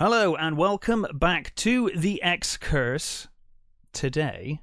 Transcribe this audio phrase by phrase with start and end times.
[0.00, 3.28] Hello and welcome back to the Excurse.
[3.92, 4.60] Today,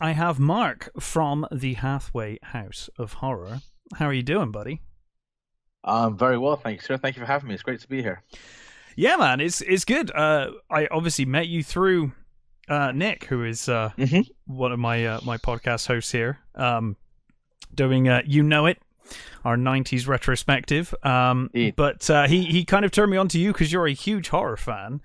[0.00, 3.60] I have Marc from the Hathway House of Horror.
[3.94, 4.80] How are you doing, buddy?
[5.84, 6.96] Um, very well, thank you, sir.
[6.96, 7.54] Thank you for having me.
[7.54, 8.24] It's great to be here.
[8.96, 10.10] Yeah, man, it's it's good.
[10.10, 12.10] Uh, I obviously met you through
[12.68, 14.26] uh, Nick, who is uh, Mhm.
[14.46, 16.96] one of my uh, my podcast hosts here, um,
[17.72, 18.82] doing uh, you know it,
[19.44, 20.94] our '90s retrospective.
[21.02, 21.76] Um, Indeed.
[21.76, 24.28] but uh, he he kind of turned me on to you because you're a huge
[24.28, 25.00] horror fan.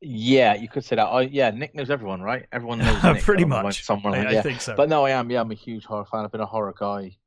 [0.00, 1.04] Yeah, you could say that.
[1.04, 2.46] I, yeah, Nick knows everyone, right?
[2.52, 3.22] Everyone knows Nick.
[3.22, 3.84] Pretty much.
[3.84, 4.42] Somewhere I, like, I yeah.
[4.42, 4.74] think so.
[4.76, 5.30] But no, I am.
[5.30, 6.24] Yeah, I'm a huge horror fan.
[6.24, 7.17] I've been a horror guy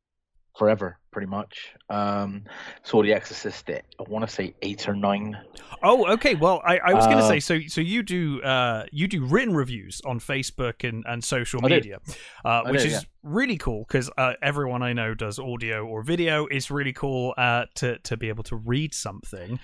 [0.58, 1.74] forever, pretty much.
[1.90, 2.44] Um,
[2.84, 5.38] saw The Exorcist I want to say eight or nine.
[5.84, 6.36] Oh, okay.
[6.36, 7.60] Well, I, I was going to Uh, say so.
[7.68, 12.00] So you do uh, you do written reviews on Facebook and, and social I media,
[12.46, 13.00] uh, which do, is yeah.
[13.24, 16.46] really cool because uh, everyone I know does audio or video.
[16.48, 19.60] It's really cool uh, to to be able to read something.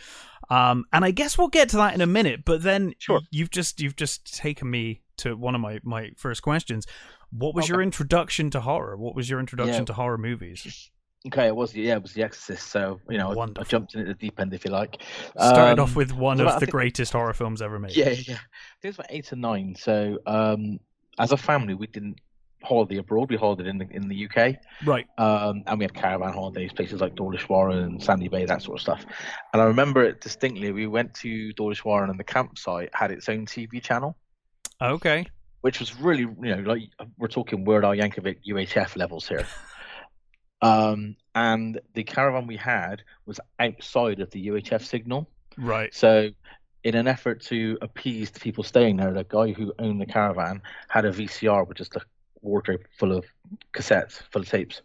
[0.50, 2.46] Um, and I guess we'll get to that in a minute.
[2.46, 3.20] But then Sure.
[3.32, 6.86] you've just you've just taken me to one of my my first questions.
[7.32, 7.74] What was Okay.
[7.74, 8.96] your introduction to horror?
[8.98, 9.86] What was your introduction Yeah.
[9.86, 10.90] to horror movies?
[11.28, 12.68] Okay, it was yeah, it was The Exorcist.
[12.68, 15.02] So you know, I, I jumped in at the deep end, if you like.
[15.32, 17.96] Started Um, off with one of I the think- greatest horror films ever made.
[17.96, 18.12] Yeah, yeah.
[18.12, 18.34] yeah.
[18.36, 19.76] I think it was about eight or nine.
[19.76, 20.80] So um,
[21.20, 22.20] as a family, we didn't
[22.64, 23.30] holiday abroad.
[23.30, 24.56] We holidayed in the in the UK.
[24.86, 25.06] Right.
[25.18, 28.78] um, and we had caravan holidays, places like Dawlish Warren and Sandy Bay, that sort
[28.78, 29.06] of stuff.
[29.54, 30.72] And I remember it distinctly.
[30.72, 34.18] We went to Dawlish Warren, and the campsite had its own TV channel,
[34.82, 35.26] Okay.
[35.62, 36.84] Which was really, you know, like
[37.18, 39.46] we're talking Weird Al Yankovic UHF levels here.
[40.62, 45.94] um, and the caravan we had was outside of the UHF signal, Right.
[45.94, 46.30] so.
[46.84, 50.62] In an effort to appease the people staying there, the guy who owned the caravan
[50.88, 52.02] had a VCR, which is the
[52.42, 53.26] wardrobe full of
[53.74, 54.82] cassettes, full of tapes.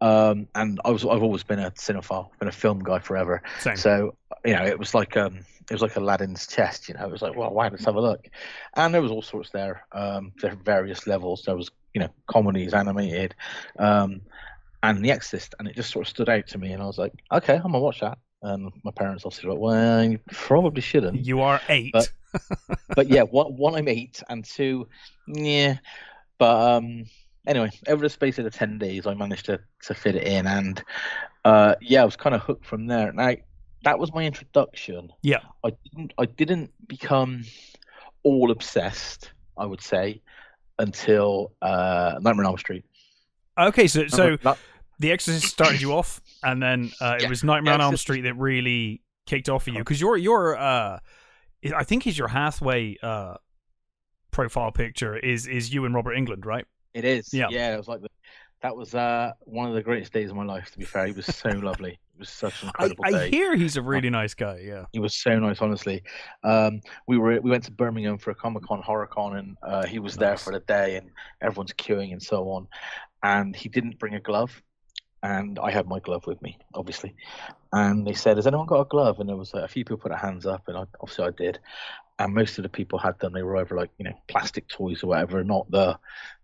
[0.00, 3.42] Um, and I was I've always been a cinephile, been a film guy forever.
[3.60, 3.76] Same.
[3.76, 5.38] So you know, it was like um,
[5.70, 6.88] it was like Aladdin's chest.
[6.88, 8.26] You know, it was like, well, wow, let's have a look.
[8.74, 9.84] And there was all sorts there.
[9.92, 11.42] Um, there were various levels.
[11.44, 13.34] There was you know comedies, animated,
[13.78, 14.22] um,
[14.82, 16.72] and The Exorcist, and it just sort of stood out to me.
[16.72, 18.18] And I was like, okay, I'm gonna watch that.
[18.44, 21.24] And my parents obviously were like, well, you probably shouldn't.
[21.24, 21.92] You are eight.
[21.92, 22.10] But-
[22.96, 24.88] but yeah, one, one I'm eight, and two,
[25.26, 25.76] yeah.
[26.42, 27.04] But um,
[27.46, 30.44] anyway, over the space of the ten days, I managed to to fit it in,
[30.48, 30.82] and
[31.44, 33.12] uh, yeah, I was kind of hooked from there.
[33.12, 33.34] Now
[33.84, 35.12] that was my introduction.
[35.22, 35.38] Yeah.
[35.64, 37.44] I didn't I didn't become
[38.24, 39.32] all obsessed.
[39.56, 40.20] I would say
[40.80, 42.84] until uh, Nightmare on Elm Street.
[43.56, 44.58] okay, so so Not-
[44.98, 48.02] The Exorcist started you off, and then uh, it Yeah, was Nightmare on Elm Exorcist-
[48.02, 50.98] Street that really kicked off for you because your your uh,
[51.76, 53.36] I think is your Hathway uh
[54.32, 56.66] profile picture is is you and Robert Englund, right?
[56.94, 57.32] It is.
[57.32, 57.46] Yeah.
[57.50, 57.74] Yeah.
[57.74, 58.08] it was like the,
[58.62, 60.70] that was uh, one of the greatest days of my life.
[60.72, 61.92] To be fair, he was so lovely.
[61.92, 63.30] It was such an I, incredible I day.
[63.30, 64.60] hear he's a really nice guy.
[64.64, 64.84] Yeah.
[64.92, 66.02] He was so nice, honestly.
[66.44, 69.98] Um, we were we went to Birmingham for a Comic Con, HorrorCon, and uh, he
[69.98, 71.10] was there for the day, and
[71.40, 72.68] everyone's queuing and so on.
[73.22, 74.62] And he didn't bring a glove,
[75.22, 77.14] and I had my glove with me, obviously.
[77.72, 79.98] And they said, "Has anyone got a glove?" And there was uh, a few people
[79.98, 81.58] put their hands up, and I, obviously I did.
[82.18, 83.32] And most of the people had them.
[83.32, 85.98] They were either like you know plastic toys or whatever, not the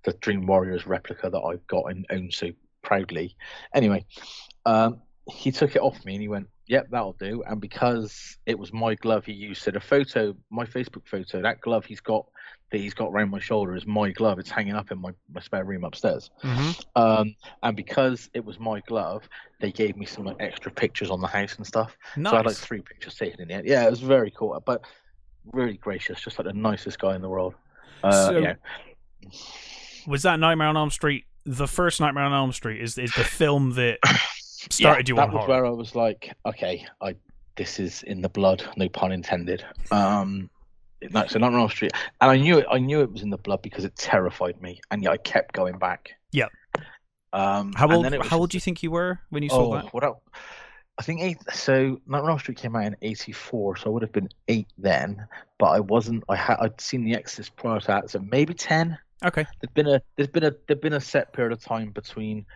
[0.05, 2.50] the Dream Warriors replica that I've got and own so
[2.83, 3.37] proudly.
[3.75, 4.06] Anyway,
[4.65, 8.59] um, he took it off me and he went, "Yep, that'll do." And because it
[8.59, 12.27] was my glove he used, so the photo, my Facebook photo, that glove he's got
[12.71, 14.38] that he's got around my shoulder is my glove.
[14.38, 16.31] It's hanging up in my, my spare room upstairs.
[16.43, 19.27] hmm Um, and because it was my glove,
[19.61, 21.97] they gave me some like extra pictures on the house and stuff.
[22.17, 22.31] Nice.
[22.31, 23.67] So I had like three pictures taken in the end.
[23.67, 24.83] Yeah, it was very cool, but
[25.53, 27.55] really gracious, just like the nicest guy in the world.
[28.03, 28.55] Uh, So- yeah.
[30.06, 32.83] was that Nightmare on Elm Street the first Nightmare on Elm Street?
[32.83, 33.99] Is is the film that
[34.71, 35.63] started yeah, you that was horror?
[35.63, 37.15] where I was like, okay, I
[37.57, 39.65] this is in the blood, no pun intended.
[39.91, 40.49] Um,
[41.11, 42.67] no, so not on Elm Street, and I knew it.
[42.71, 45.55] I knew it was in the blood because it terrified me, and yet I kept
[45.55, 46.11] going back.
[46.33, 46.51] Yep.
[47.33, 49.75] Um, How old was how old do you think you were when you saw Oh,
[49.75, 49.93] that?
[49.93, 50.21] what else?
[50.99, 51.39] I think eight.
[51.53, 54.67] So Nightmare on Elm Street came out in '84, so I would have been eight
[54.79, 55.25] then.
[55.59, 56.25] But I wasn't.
[56.29, 56.56] I had.
[56.59, 58.99] I'd seen The Exorcist prior to that, so maybe ten.
[59.25, 59.44] Okay.
[59.61, 60.03] There's been a.
[60.17, 60.53] There's been a.
[60.67, 62.47] There's been a set period of time between.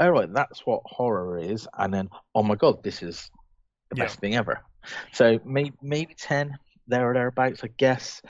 [0.00, 3.30] All right, that's what horror is, and then oh my god, this is
[3.90, 4.04] the Yeah.
[4.04, 4.60] best thing ever.
[5.12, 6.58] So maybe maybe ten
[6.88, 8.22] there or thereabouts, I guess.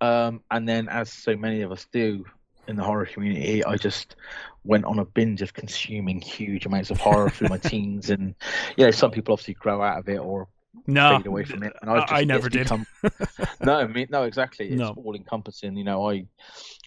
[0.00, 2.24] Um, and then, as so many of us do
[2.68, 4.16] in the horror community, I just
[4.64, 8.34] went on a binge of consuming huge amounts of horror through my teens, and
[8.76, 10.48] you know, some people obviously grow out of it or
[10.86, 11.72] No, fade away from it.
[11.80, 12.64] And I- just, I never did.
[12.64, 12.86] become-
[13.62, 14.66] no, I mean, no, exactly.
[14.68, 14.90] It's No.
[14.90, 15.74] all encompassing.
[15.76, 16.26] You know, I,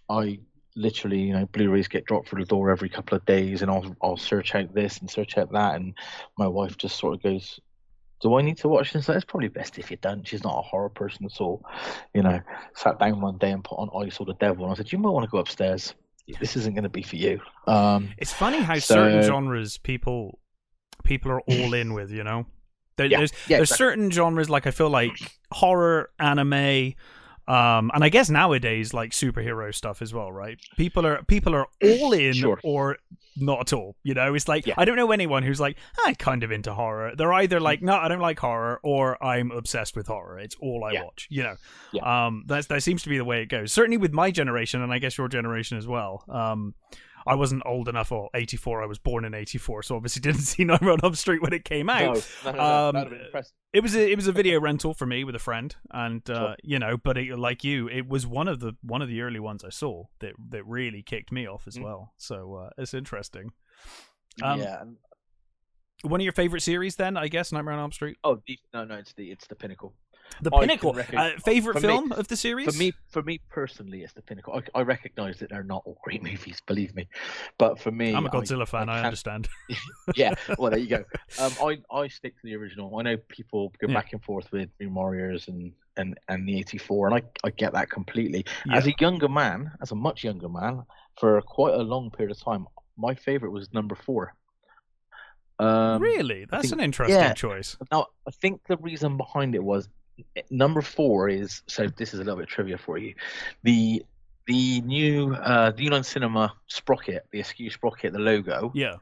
[0.10, 0.40] I
[0.78, 3.96] literally, you know, Blu-rays get dropped through the door every couple of days, and I'll
[4.02, 5.94] I'll search out this and search out that, and
[6.38, 7.60] my wife just sort of goes,
[8.22, 9.10] do I need to watch this?
[9.10, 10.28] It's probably best if you don't.
[10.28, 11.64] She's not a horror person at all.
[12.14, 12.40] You know,
[12.76, 14.98] sat down one day and put on I Saw the Devil, and I said, you
[14.98, 15.94] might want to go upstairs.
[16.40, 17.40] This isn't going to be for you.
[17.68, 20.40] Um, It's funny how So- certain genres people
[21.04, 22.12] people are all in with.
[22.12, 22.46] You know,
[22.98, 23.78] there, Yeah, there's yeah, there's exactly.
[23.86, 25.14] certain genres like I feel like
[25.54, 26.96] horror, anime,
[27.48, 30.32] um, and I guess nowadays like superhero stuff as well.
[30.32, 30.60] Right?
[30.78, 32.60] People are people are all in Sure.
[32.64, 32.98] or
[33.40, 33.96] not at all.
[34.04, 34.74] You know, it's like Yeah.
[34.78, 37.14] I don't know anyone who's like I'm kind of into horror.
[37.16, 40.40] They're either like no, I don't like horror, or I'm obsessed with horror.
[40.40, 41.04] It's all I Yeah.
[41.04, 41.28] watch.
[41.30, 41.56] You know,
[41.94, 42.26] Yeah.
[42.28, 43.72] um, that's that seems to be the way it goes.
[43.72, 46.24] Certainly with my generation, and I guess your generation as well.
[46.30, 46.74] Um,
[47.28, 48.82] I wasn't old enough, or 84.
[48.82, 51.64] I was born in 84, so obviously didn't see Nightmare on Elm Street when it
[51.66, 52.26] came out.
[52.46, 53.54] no, no, no, Um, that'd have been impressive.
[53.74, 56.34] It was a, it was a video rental for me with a friend, and uh,
[56.40, 56.56] Sure.
[56.64, 59.40] you know, but it, like you, it was one of the one of the early
[59.40, 61.84] ones I saw that that really kicked me off as Mm.
[61.84, 62.14] well.
[62.18, 63.52] So uh, it's interesting.
[64.42, 64.84] um, yeah.
[66.04, 68.86] One of your favorite series, then, I guess, Nightmare on Elm Street, Oh, the, no,
[68.86, 69.96] no, it's the it's the pinnacle.
[70.42, 70.98] The I pinnacle.
[71.16, 74.22] Uh, favorite for me- film of the series For me, for me personally, it's the
[74.22, 74.54] pinnacle.
[74.76, 77.08] I, I recognise that they're not all great movies, believe me,
[77.58, 78.90] but for me, I'm a Godzilla fan.
[78.90, 79.48] I, can't- understand.
[80.16, 81.04] yeah, well, there you go.
[81.40, 82.98] Um, I I stick to the original.
[82.98, 83.94] I know people go Yeah.
[83.96, 87.74] back and forth with New Warriors and and and the '84, and I I get
[87.74, 88.46] that completely.
[88.66, 88.78] Yeah.
[88.78, 90.84] As a younger man, as a much younger man,
[91.20, 94.34] for quite a long period of time, my favorite was number four.
[95.60, 97.34] Um, really, that's think- an interesting yeah.
[97.34, 97.78] choice.
[97.92, 99.90] Now, I think the reason behind it was
[100.50, 101.88] number four is so.
[101.88, 103.14] This is a little bit trivia for you.
[103.64, 104.04] The
[104.46, 108.96] the new uh, the New Line Cinema sprocket, the Askew sprocket, the logo, Yeah,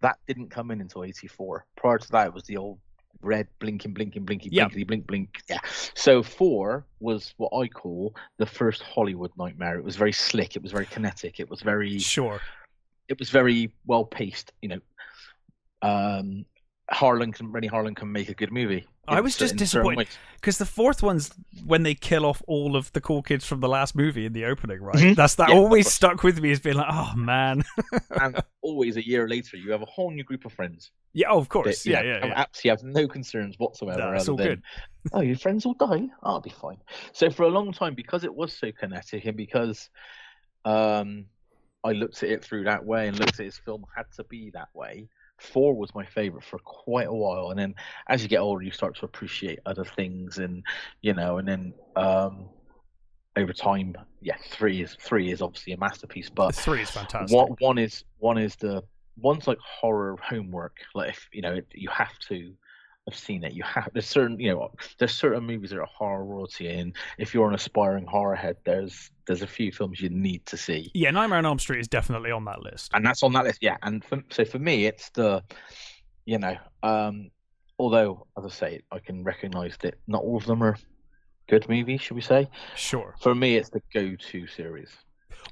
[0.00, 1.64] that didn't come in until '84.
[1.76, 2.78] Prior to that, it was the old
[3.22, 4.64] red blinking, blinking, blinking, Yeah.
[4.64, 5.42] blinkety, blink, blink.
[5.48, 5.58] Yeah.
[5.94, 9.76] So four was what I call the first Hollywood nightmare.
[9.78, 10.56] It was very slick.
[10.56, 11.38] It was very kinetic.
[11.38, 12.40] It was very sure.
[13.08, 14.52] it was very well paced.
[14.62, 14.80] You know,
[15.82, 16.44] um,
[16.92, 18.86] Harlin can Renny Harlin can make a good movie.
[19.10, 20.08] I was just disappointed.
[20.36, 21.30] Because the fourth one's
[21.66, 24.46] when they kill off all of the cool kids from the last movie in the
[24.46, 24.98] opening, right?
[24.98, 25.14] Mhm.
[25.14, 27.62] That's that Yeah, always stuck with me as being like, oh man,
[28.18, 30.90] and always a year later, you have a whole new group of friends.
[31.12, 32.34] yeah, oh, of course, you yeah, know, yeah, have yeah.
[32.36, 34.00] Absolutely have no concerns whatsoever.
[34.00, 34.62] No, it's other all than, good.
[35.12, 36.08] Oh, your friends will die.
[36.22, 36.78] Oh, I'll be fine.
[37.12, 39.88] So for a long time, because it was so kinetic, and because
[40.64, 41.26] um,
[41.84, 44.50] I looked at it through that way, and looked at his film had to be
[44.54, 45.08] that way.
[45.40, 47.74] Four was my favorite for quite a while, and then
[48.08, 50.62] as you get older, you start to appreciate other things, and
[51.00, 52.48] you know, and then um,
[53.36, 57.36] over time, yeah, three is three is obviously a masterpiece, but Three is fantastic.
[57.36, 58.82] one one is one is the
[59.16, 60.76] one's like horror homework.
[60.94, 62.52] Like if you know, you have to
[63.10, 63.52] have seen it.
[63.52, 67.34] You have there's certain you know there's certain movies that are horror royalty, and if
[67.34, 71.10] you're an aspiring horror head, there's there's a few films you need to see, Yeah,
[71.12, 72.90] Nightmare on Elm Street is definitely on that list.
[72.94, 73.58] and that's on that list.
[73.62, 75.42] Yeah, and for, so for me, it's the
[76.26, 77.30] you know, um,
[77.78, 80.76] although as I say, I can recognise that not all of them are
[81.48, 82.00] good movies.
[82.02, 82.48] Should we say?
[82.76, 83.14] Sure.
[83.20, 84.90] For me, it's the go-to series.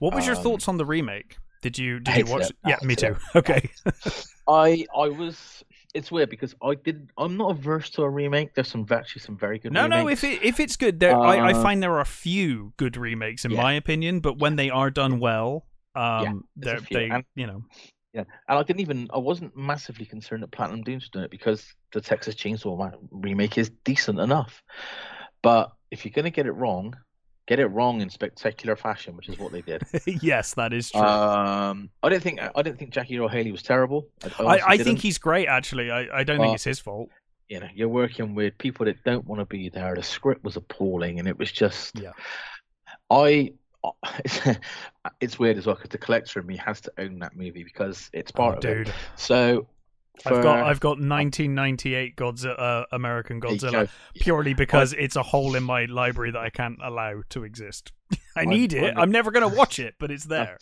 [0.01, 1.37] What was your Um, thoughts on the remake?
[1.63, 2.51] Did you did you watch?
[2.51, 2.57] it.
[2.67, 3.17] Yeah, me too.
[3.35, 3.69] Okay.
[4.47, 5.65] I I was.
[5.95, 7.11] It's weird because I didn't.
[7.17, 8.55] I'm not averse to a remake.
[8.55, 9.73] There's some actually some very good.
[9.73, 10.09] No, no.
[10.09, 12.97] If it if it's good, there I, I Uh, find there are a few good
[12.97, 13.63] remakes in yeah.
[13.63, 14.21] my opinion.
[14.21, 17.65] But when they are done well, um, there's they're a few, they and- you know
[18.13, 19.09] Yeah, and I didn't even.
[19.15, 23.57] I wasn't massively concerned that Platinum Dunes doing it because the Texas Chainsaw Ma- remake
[23.57, 24.63] is decent enough.
[25.43, 26.95] But if you're gonna get it wrong,
[27.49, 29.83] get it wrong in spectacular fashion, which is what they did.
[30.23, 31.01] yes, that is true.
[31.01, 32.41] um, I didn't think.
[32.55, 34.07] I didn't think Jackie Earle Haley was terrible.
[34.39, 35.49] I, I, I think he's great.
[35.49, 37.09] Actually, I, I don't think it's his fault.
[37.49, 39.95] you know you're working with people that don't want to be there.
[39.97, 41.99] The script was appalling, and it was just.
[41.99, 42.13] Yeah.
[43.11, 43.53] I.
[45.21, 48.11] It's weird as well because the collector in me has to own that movie because
[48.13, 48.85] it's part Oh, of it.
[48.85, 48.95] dude,
[50.23, 53.87] So I've got I've got 1998 Godzilla, uh, American Godzilla go.
[54.17, 57.93] purely because it's a hole in my library that I can't allow to exist.
[58.37, 58.83] I I'm- need it.
[58.85, 60.59] I'm- I'm never going to watch it, but it's there.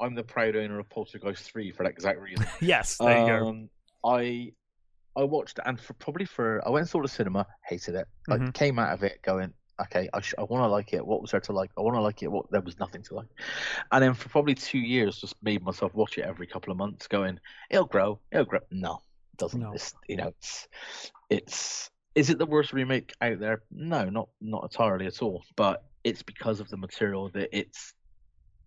[0.00, 2.46] I'm the proud owner of Poltergeist 3 for that exact reason.
[2.60, 3.48] Yes, there you go.
[3.48, 3.70] um,
[4.04, 4.52] I
[5.16, 8.06] I watched it and for probably for I went and saw the cinema, hated it.
[8.28, 8.54] Like Mhm.
[8.54, 11.06] came out of it going, okay, I sh- I want to like it.
[11.06, 11.70] What was there to like?
[11.76, 12.30] I want to like it.
[12.30, 13.28] What there was nothing to like.
[13.92, 17.06] And then for probably two years, just made myself watch it every couple of months,
[17.06, 17.38] going,
[17.70, 18.60] it'll grow, it'll grow.
[18.70, 19.02] No,
[19.32, 19.60] it doesn't.
[19.60, 19.72] No.
[19.72, 20.68] It's, you know, it's
[21.30, 21.90] it's.
[22.14, 23.62] Is it the worst remake out there?
[23.70, 25.44] No, not not entirely at all.
[25.54, 27.92] But it's because of the material that it's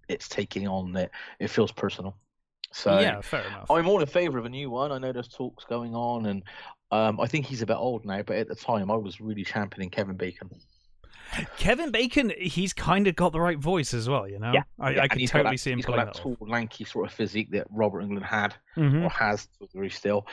[0.07, 2.17] it's taking on that it feels personal.
[2.71, 3.71] So yeah, fair enough.
[3.71, 4.91] I'm all in favour of a new one.
[4.91, 6.43] I know there's talks going on, and
[6.91, 8.21] um, I think he's a bit old now.
[8.21, 10.49] But at the time, I was really championing Kevin Bacon.
[11.57, 14.27] Kevin Bacon, he's kind of got the right voice as well.
[14.27, 16.21] You know, Yeah, I, Yeah, I can totally that- see him He's got that that
[16.21, 19.03] tall, lanky sort of physique that Robert Englund had Mhm.
[19.05, 20.25] or has to a degree still.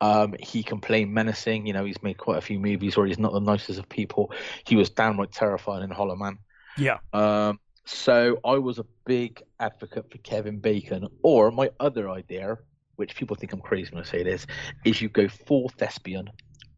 [0.00, 1.66] Um, he can play menacing.
[1.66, 4.32] You know, he's made quite a few movies where he's not the nicest of people.
[4.66, 6.38] He was downright terrifying in Hollow Man.
[6.76, 6.98] Yeah.
[7.12, 11.06] Um, so I was a big advocate for Kevin Bacon.
[11.22, 12.58] Or my other idea,
[12.96, 14.46] which people think I'm crazy when I say this,
[14.84, 16.28] is you go full thespian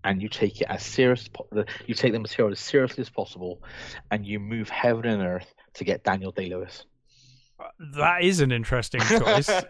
[0.05, 1.29] and you take it as serious.
[1.87, 3.63] You take the material as seriously as possible,
[4.11, 6.85] and you move heaven and earth to get Daniel Day Lewis.
[7.95, 9.47] That is an interesting choice.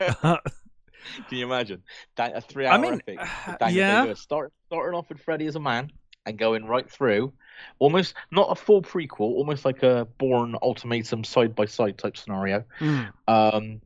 [1.29, 1.83] Can you imagine
[2.17, 3.19] that a three-hour I mean, epic?
[3.61, 4.01] Daniel yeah.
[4.01, 5.91] Day Lewis start, starting off with Freddy as a man
[6.27, 7.33] and going right through,
[7.79, 12.65] almost not a full prequel, almost like a Bourne Ultimatum side by side type scenario.
[12.81, 13.13] Mm.
[13.29, 13.81] Um,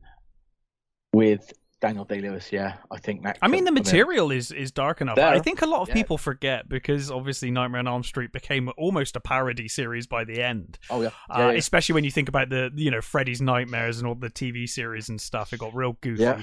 [1.11, 3.37] with Daniel Day Lewis, yeah, I think that.
[3.41, 5.15] I mean, the material is is dark enough.
[5.15, 5.27] There.
[5.27, 5.93] I think a lot of yeah.
[5.93, 10.41] people forget because obviously Nightmare on Elm Street became almost a parody series by the
[10.41, 10.77] end.
[10.89, 11.57] Oh yeah, yeah, uh, yeah.
[11.57, 15.07] especially when you think about the you know Freddy's Nightmares and all the TV series
[15.07, 15.53] and stuff.
[15.53, 16.41] It got real goofy, yeah.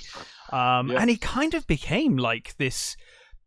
[0.52, 2.96] Um, and he kind of became like this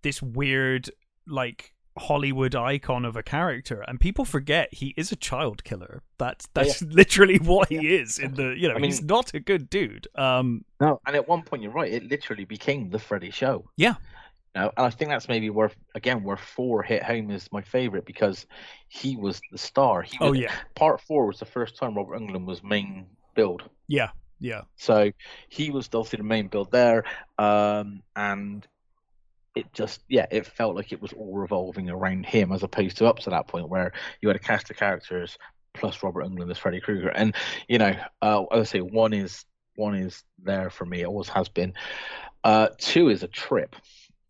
[0.03, 0.89] this weird
[1.27, 6.01] like Hollywood icon of a character, and people forget he is a child killer.
[6.17, 6.87] That's that's yeah.
[6.91, 8.55] literally what he is in the.
[8.57, 10.07] You know, I mean, he's not a good dude.
[10.15, 11.91] Um, no, and at one point you're right.
[11.91, 13.69] It literally became the Freddy show.
[13.77, 13.95] Yeah.
[14.55, 17.61] You know, and I think that's maybe where again where four hit home is my
[17.61, 18.47] favorite because
[18.87, 20.01] he was the star.
[20.01, 20.53] He oh, was, oh yeah.
[20.75, 23.63] Part four was the first time Robert Englund was main billed.
[23.87, 24.09] Yeah.
[24.39, 24.61] Yeah.
[24.77, 25.11] So
[25.49, 27.03] he was obviously the main build there,
[27.37, 28.65] um, and
[29.55, 33.07] it just yeah it felt like it was all revolving around him as opposed to
[33.07, 33.91] up to that point where
[34.21, 35.37] you had a cast of characters
[35.73, 37.09] plus Robert Englund as Freddy Krueger.
[37.09, 37.35] And
[37.67, 41.73] you know uh, I say one is one is there for me always has been.
[42.43, 43.75] Uh, two is a trip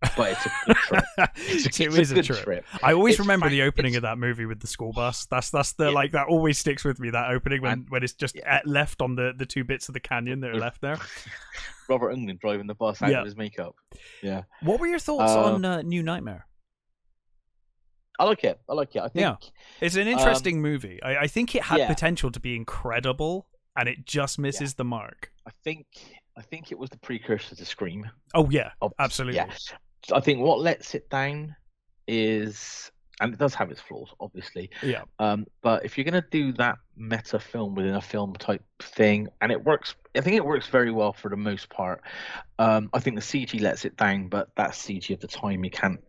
[0.01, 1.03] but it's a good trip.
[1.35, 2.43] It's a, it is a, a trip.
[2.43, 2.65] trip.
[2.83, 5.25] I always it's remember the opening of that movie with the school bus.
[5.25, 5.91] That's that's the yeah.
[5.91, 7.09] like that always sticks with me.
[7.09, 8.61] That opening when, and, when it's just yeah.
[8.65, 10.97] left on the the two bits of the canyon that are left there.
[11.89, 13.19] Robert Englund driving the bus out yeah.
[13.19, 13.75] of his makeup.
[14.21, 14.43] Yeah.
[14.61, 16.45] What were your thoughts uh, on uh, New Nightmare?
[18.19, 18.59] I like it.
[18.69, 18.99] I like it.
[18.99, 19.35] I think yeah,
[19.79, 21.01] it's an interesting um, movie.
[21.01, 25.31] I, I, think it had potential to be incredible, and it just misses the mark.
[25.47, 25.87] I think
[26.37, 28.09] I think it was the precursor to Scream.
[28.33, 29.37] Oh yeah, absolutely.
[29.37, 29.53] Yeah.
[30.13, 31.55] I think what lets it down
[32.07, 32.91] is,
[33.21, 34.69] and it does have its flaws, obviously.
[34.81, 35.03] Yeah.
[35.19, 39.51] Um, but if you're gonna do that meta film within a film type thing, and
[39.51, 42.01] it works, I think it works very well for the most part.
[42.57, 45.71] Um, I think the CG lets it down, but that CG of the time you
[45.71, 45.99] can't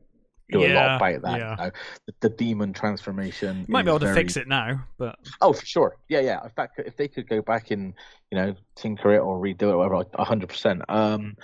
[0.50, 1.38] do yeah, a lot about that.
[1.38, 1.50] Yeah.
[1.50, 1.70] You know?
[2.06, 3.60] the, the, demon transformation.
[3.60, 4.14] You might be able very...
[4.14, 6.42] to fix it now, but oh, for sure, yeah, yeah.
[6.42, 7.94] In fact, if they could go back and
[8.30, 10.82] you know tinker it or redo it, or whatever, hundred percent.
[10.88, 11.36] Um,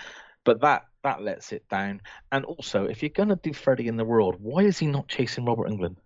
[0.46, 2.00] but that that lets it down.
[2.32, 5.44] And also, if you're gonna do Freddy in the world, why is he not chasing
[5.44, 5.96] Robert Englund?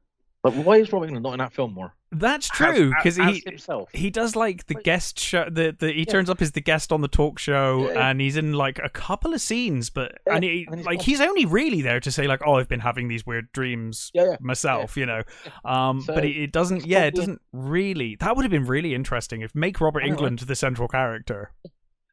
[0.43, 1.95] Like, why is Robert Englund not in that film more?
[2.13, 3.89] That's true because he himself.
[3.93, 5.45] he does like the guest show.
[5.49, 6.05] The, the he yeah.
[6.07, 8.11] turns up as the guest on the talk show, yeah.
[8.11, 9.91] and he's in like a couple of scenes.
[9.91, 10.35] But yeah.
[10.35, 11.05] and, he, and he's like gone.
[11.05, 14.97] he's only really there to say like, oh, I've been having these weird dreams myself,
[14.97, 15.23] you know.
[15.65, 16.85] Um, so, but it, it doesn't.
[16.85, 18.17] Yeah, it doesn't really.
[18.17, 21.53] That would have been really interesting if make Robert Englund the central character.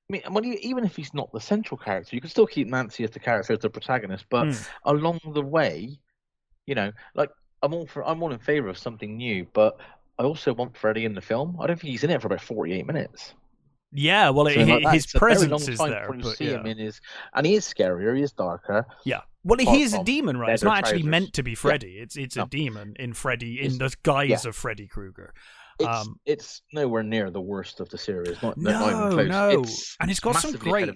[0.09, 3.11] I mean, even if he's not the central character, you can still keep Nancy as
[3.11, 4.25] the character, as the protagonist.
[4.29, 4.67] But mm.
[4.85, 5.99] along the way,
[6.65, 7.29] you know, like
[7.61, 9.77] I'm all for, I'm all in favor of something new, but
[10.17, 11.57] I also want Freddy in the film.
[11.59, 13.33] I don't think he's in it for about 48 minutes.
[13.91, 16.13] Yeah, well, so like his presence is there.
[16.13, 16.59] You see yeah.
[16.59, 16.99] him in his,
[17.33, 18.15] and he is scarier.
[18.15, 18.85] He is darker.
[19.05, 19.21] Yeah.
[19.43, 20.53] Well, he is a demon, right?
[20.53, 21.11] It's not actually trousers.
[21.11, 21.91] meant to be Freddy.
[21.91, 22.03] Yeah.
[22.03, 22.43] It's it's no.
[22.43, 24.49] a demon in Freddy in the guise yeah.
[24.49, 25.33] of Freddy Krueger.
[25.79, 28.41] It's, um, it's nowhere near the worst of the series.
[28.41, 29.27] Not, no, not even close.
[29.27, 30.89] no, it's and it's got some great.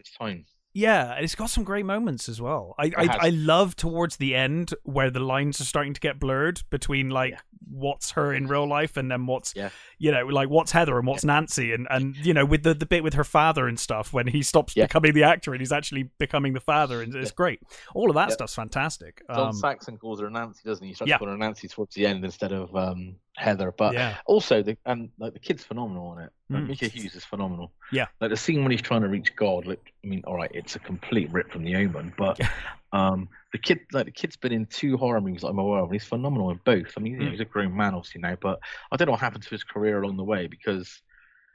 [0.74, 2.76] Yeah, it's got some great moments as well.
[2.80, 6.62] I I, I, love towards the end where the lines are starting to get blurred
[6.70, 7.40] between like yeah.
[7.70, 9.70] what's her in real life and then what's yeah.
[9.98, 11.34] you know like what's Heather and what's yeah.
[11.34, 14.28] Nancy and and you know with the the bit with her father and stuff when
[14.28, 17.60] he stops becoming the actor and he's actually becoming the father and it's great.
[17.94, 19.22] All of that stuff's fantastic.
[19.34, 20.92] John um, Saxon calls her Nancy, doesn't he?
[20.92, 23.72] He starts calling her Nancy towards the end instead of um, Heather.
[23.72, 24.18] But yeah.
[24.26, 26.32] also the and like the kid's phenomenal on it.
[26.50, 26.68] Like, mm.
[26.70, 27.72] Miko Hughes is phenomenal.
[27.92, 28.08] Yeah.
[28.20, 30.76] Like the scene when he's trying to reach God, like I mean, all right, it's
[30.76, 32.40] a complete rip from the omen, but
[32.94, 35.94] um the kid like the kid's been in two horror movies I'm aware of, and
[35.94, 36.94] he's phenomenal in both.
[36.98, 37.32] I mean, mm.
[37.32, 38.60] he's a grown man obviously now, but
[38.92, 41.02] I don't know what happened to his career along the way because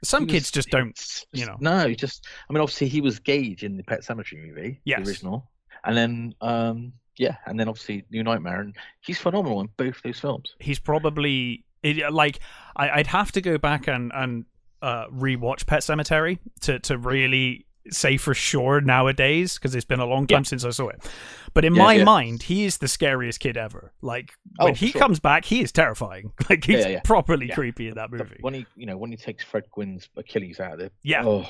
[0.03, 0.99] some was, kids just don't,
[1.31, 1.57] you know.
[1.59, 5.03] No, just I mean, obviously he was Gage in the Pet Sematary movie, yes.
[5.03, 5.51] the original,
[5.85, 10.19] and then um yeah, and then obviously New Nightmare, and he's phenomenal in both those
[10.19, 10.55] films.
[10.59, 12.39] He's probably it, like
[12.75, 14.45] I, would have to go back and and
[14.81, 20.05] uh, rewatch Pet Sematary to to really say for sure nowadays because it's been a
[20.05, 20.43] long time yeah.
[20.49, 21.09] since I saw it.
[21.53, 22.03] But in yeah, my yeah.
[22.03, 23.93] mind, he is the scariest kid ever.
[24.01, 24.99] Like oh, when he sure.
[24.99, 26.31] comes back, he is terrifying.
[26.49, 28.37] Like he's properly creepy in that movie.
[28.39, 31.25] When he, you know, when he takes Fred Gwynne's Achilles out of it, yeah.
[31.25, 31.45] Oh,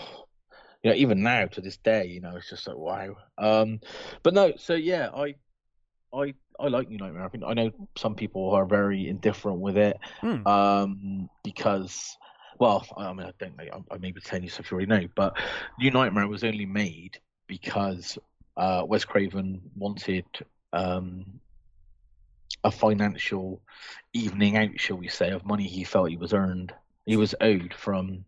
[0.83, 3.15] you know, even now to this day, you know, it's just like wow.
[3.37, 3.79] Um,
[4.23, 5.35] but no, so yeah, I
[6.13, 7.23] I I like New Nightmare.
[7.23, 10.47] I think I know some people are very indifferent with it Hmm.
[10.47, 12.17] um, because,
[12.59, 13.63] well, I mean, I don't know.
[13.91, 15.37] I, I may be telling you stuff you already know, but
[15.79, 18.17] New Nightmare was only made because
[18.55, 20.25] uh, Wes Craven wanted
[20.73, 21.25] um,
[22.63, 23.61] a financial
[24.13, 26.73] evening out, shall we say, of money he felt he was earned,
[27.05, 28.25] he was owed from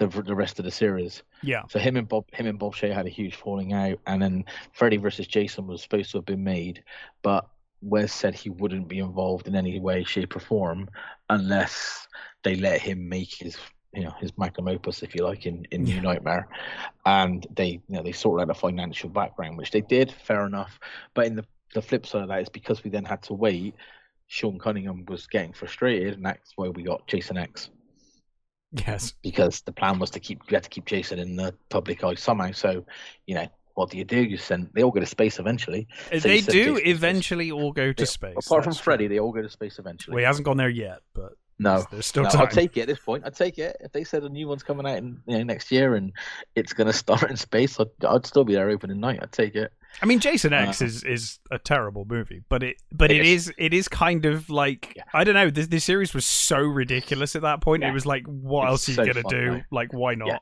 [0.00, 1.22] the the rest of the series.
[1.42, 1.62] Yeah.
[1.68, 4.44] So him and Bob, him and Bob Shaye had a huge falling out, and then
[4.72, 6.82] Freddy versus Jason was supposed to have been made,
[7.22, 7.48] but
[7.82, 10.88] Wes said he wouldn't be involved in any way, shape, or form
[11.28, 12.08] unless
[12.42, 13.56] they let him make his,
[13.92, 16.48] you know, his magnum opus, if you like, in, in New Nightmare,
[17.06, 20.80] and they, you know, they sorted out a financial background, which they did, fair enough.
[21.14, 23.74] But in the the flip side of that is because we then had to wait.
[24.26, 27.70] Sean Cunningham was getting frustrated, and that's why we got Jason X
[28.72, 29.14] Yes.
[29.22, 32.14] because the plan was to keep you had to keep Jason in the public eye
[32.14, 32.52] somehow.
[32.52, 32.84] So,
[33.26, 34.22] you know, what do you do?
[34.22, 35.88] You send they all go to space eventually.
[36.12, 38.36] Uh, so they do Jason eventually all go to space.
[38.46, 39.14] Apart from Freddy, true.
[39.14, 40.14] they all go to space eventually.
[40.14, 42.40] Well, he hasn't gone there yet, but no, there's still no, time.
[42.40, 43.24] I'll take it at this point.
[43.26, 45.70] I'd take it if they said a new one's coming out in you know, next
[45.70, 46.10] year and
[46.54, 47.78] it's going to start in space.
[47.78, 49.20] I'd, I'd still be there opening night.
[49.22, 49.72] I'd take it.
[50.02, 53.26] I mean, Jason X Uh, is is a terrible movie, but it but It it
[53.26, 53.48] is.
[53.48, 55.02] is it is kind of like Yeah.
[55.12, 55.50] I don't know.
[55.50, 57.82] This this series was so ridiculous at that point.
[57.84, 59.52] It was like, what It's else are you so gonna fun, do?
[59.52, 59.64] right?
[59.70, 60.28] Like, why not?
[60.28, 60.38] Yeah.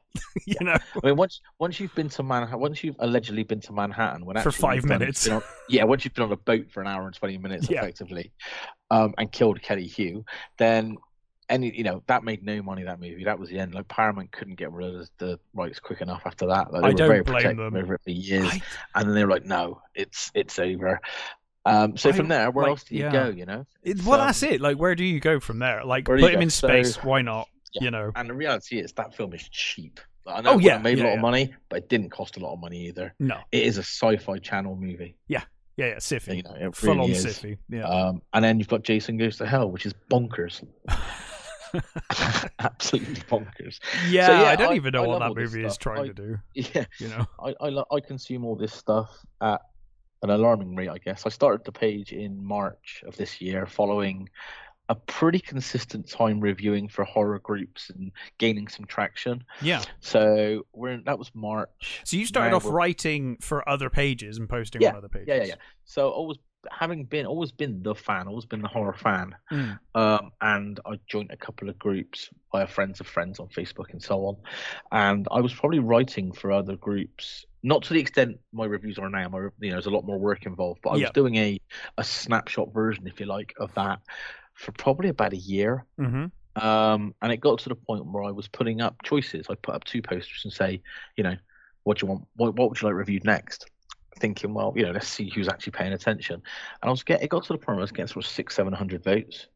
[0.60, 3.72] you know, I mean, once once you've been to Manhattan, once you've allegedly been to
[3.72, 5.26] Manhattan, when For five minutes.
[5.28, 7.80] on- yeah, once you've been on a boat for an hour and twenty minutes, Yeah.
[7.82, 8.32] effectively,
[8.90, 10.24] um, and killed Kelly Hu,
[10.58, 10.96] then
[11.48, 12.82] any you know that made no money.
[12.84, 13.74] That movie, that was the end.
[13.74, 16.72] Like Paramount couldn't get rid of the rights quick enough after that.
[16.72, 17.76] Like, they I were don't very blame them.
[17.76, 18.60] over it for years, I,
[18.94, 21.00] and then they were like, no, it's it's over.
[21.66, 23.12] Um, so I- from there, where like, else do you yeah.
[23.12, 23.28] go?
[23.28, 24.60] You know, it, well, that's it.
[24.60, 25.84] Like, where do you go from there?
[25.84, 26.40] Like, put him go?
[26.40, 26.96] in So- space.
[27.02, 27.48] Why not?
[27.74, 27.84] Yeah.
[27.84, 30.00] You know, and the reality is that film is cheap.
[30.26, 31.14] I know Oh, it yeah, made a lot yeah.
[31.16, 33.14] of money, but it didn't cost a lot of money either.
[33.18, 35.16] no, It is a sci-fi channel movie.
[35.26, 35.42] yeah,
[35.78, 37.24] yeah, Syfy, You know, it full really on is.
[37.26, 37.56] Syfy.
[37.70, 37.84] Yeah.
[37.88, 40.62] Um, and then you've got Jason Goes to Hell, which is bonkers,
[42.58, 43.78] absolutely bonkers.
[44.08, 46.14] yeah, yeah, I don't I- even know I what that movie is trying I- to
[46.14, 46.38] do.
[46.54, 49.60] Yeah, You know, I I, lo- I consume all this stuff at
[50.22, 51.26] an alarming rate, I guess.
[51.26, 54.28] I started the page in March of this year, following
[54.90, 59.44] a pretty consistent time reviewing for horror groups and gaining some traction.
[59.60, 59.82] yeah.
[60.00, 62.00] So we're in, that was March.
[62.04, 65.28] So you started Now off writing for other pages and posting Yeah, on other pages.
[65.28, 65.54] Yeah, yeah, yeah.
[65.84, 66.38] So always
[66.70, 69.34] having been always been the fan, always been the horror fan.
[69.52, 69.78] Mm.
[69.94, 74.02] Um, and I joined a couple of groups via friends of friends on Facebook and
[74.02, 74.36] so on.
[74.92, 79.10] And I was probably writing for other groups, not to the extent my reviews are
[79.10, 79.28] now.
[79.28, 81.02] My, you know, there's a lot more work involved, but I Yeah.
[81.06, 81.58] was doing a
[81.96, 84.00] a snapshot version, if you like, of that
[84.54, 85.86] for probably about a year.
[85.98, 89.46] hmm Um, and it got to the point where I was putting up choices.
[89.48, 90.82] I'd put up two posters and say,
[91.16, 91.36] you know,
[91.84, 92.24] what do you want?
[92.34, 93.70] What, what would you like reviewed next?
[94.18, 96.34] Thinking, well, you know, let's see who's actually paying attention.
[96.34, 98.30] And I was getting, it got to the point where I was getting sort of
[98.30, 99.46] six, seven hundred votes.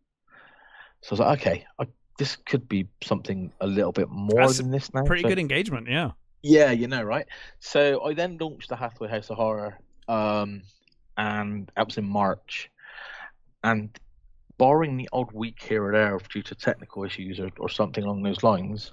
[1.03, 1.87] So I was like, okay, I,
[2.18, 5.03] this could be something a little bit more That's than this now.
[5.05, 6.12] Pretty So- good engagement, yeah.
[6.42, 7.27] yeah, you know, right?
[7.59, 10.62] So I then launched the Hathway House of Horror, um,
[11.16, 12.70] and that was in March.
[13.64, 13.90] And
[14.59, 18.22] barring the odd week here or there due to technical issues or, or something along
[18.22, 18.92] those lines,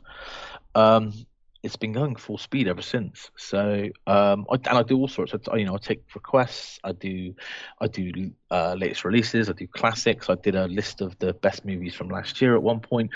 [0.76, 1.14] um,
[1.62, 3.32] it's been going full speed ever since.
[3.38, 5.34] So, um, I, and I do all sorts.
[5.34, 6.80] Of, you know, I take requests.
[6.84, 7.36] I do,
[7.82, 9.50] I do uh, latest releases.
[9.50, 10.30] I do classics.
[10.30, 13.12] I did a list of the best movies from last year at one point.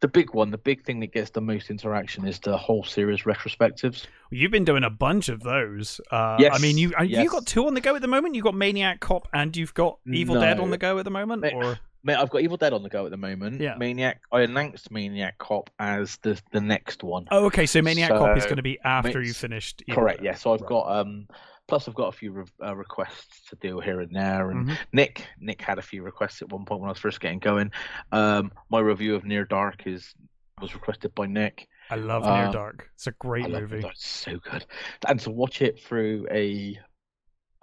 [0.00, 3.22] The big one, the big thing that gets the most interaction is the whole series
[3.22, 4.06] retrospectives.
[4.30, 6.00] You've been doing a bunch of those.
[6.10, 7.28] Uh, Yes, I mean, you you yes.
[7.28, 8.34] got two on the go at the moment.
[8.34, 11.44] You've got Maniac Cop and you've got Evil Dead on the go at the moment.
[11.54, 13.60] Or Mate, I've got Evil Dead on the go at the moment.
[13.60, 13.76] Yeah.
[13.76, 14.20] Maniac.
[14.30, 17.26] I announced Maniac Cop as the the next one.
[17.30, 17.66] oh, okay.
[17.66, 19.82] So Maniac Cop is going to be after you finished.
[19.88, 20.18] Evil Correct.
[20.18, 20.24] Dead.
[20.26, 20.34] Yeah.
[20.34, 20.68] So I've Right.
[20.68, 21.26] got um.
[21.66, 24.76] Plus, I've got a few re- uh, requests to do here and there, and Mhm.
[24.92, 27.72] Nick Nick had a few requests at one point when I was first getting going.
[28.12, 30.14] Um, my review of Near Dark is
[30.60, 31.66] was requested by Nick.
[31.88, 32.90] I love Near Um, Dark.
[32.96, 33.78] It's a great I movie.
[33.78, 34.66] It's so good,
[35.08, 36.78] and to watch it through a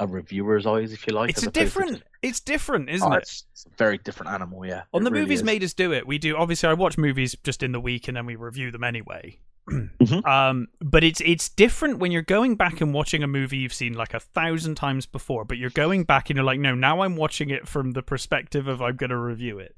[0.02, 1.30] a reviewer's eyes, if you like.
[1.30, 2.04] It's a opposed to different.
[2.22, 3.22] It's different, isn't oh, it?
[3.22, 4.66] it's, it's a very different animal.
[4.66, 4.84] Yeah.
[4.94, 5.44] On it the really movies is.
[5.46, 6.06] made us do it.
[6.06, 6.36] We do.
[6.38, 9.40] Obviously, I watch movies just in the week and then we review them anyway.
[9.70, 10.26] Mhm.
[10.28, 13.94] Um, but it's it's different when you're going back and watching a movie you've seen
[13.94, 17.16] like a thousand times before, but you're going back and you're like, no, now I'm
[17.16, 19.76] watching it from the perspective of I'm going to review it.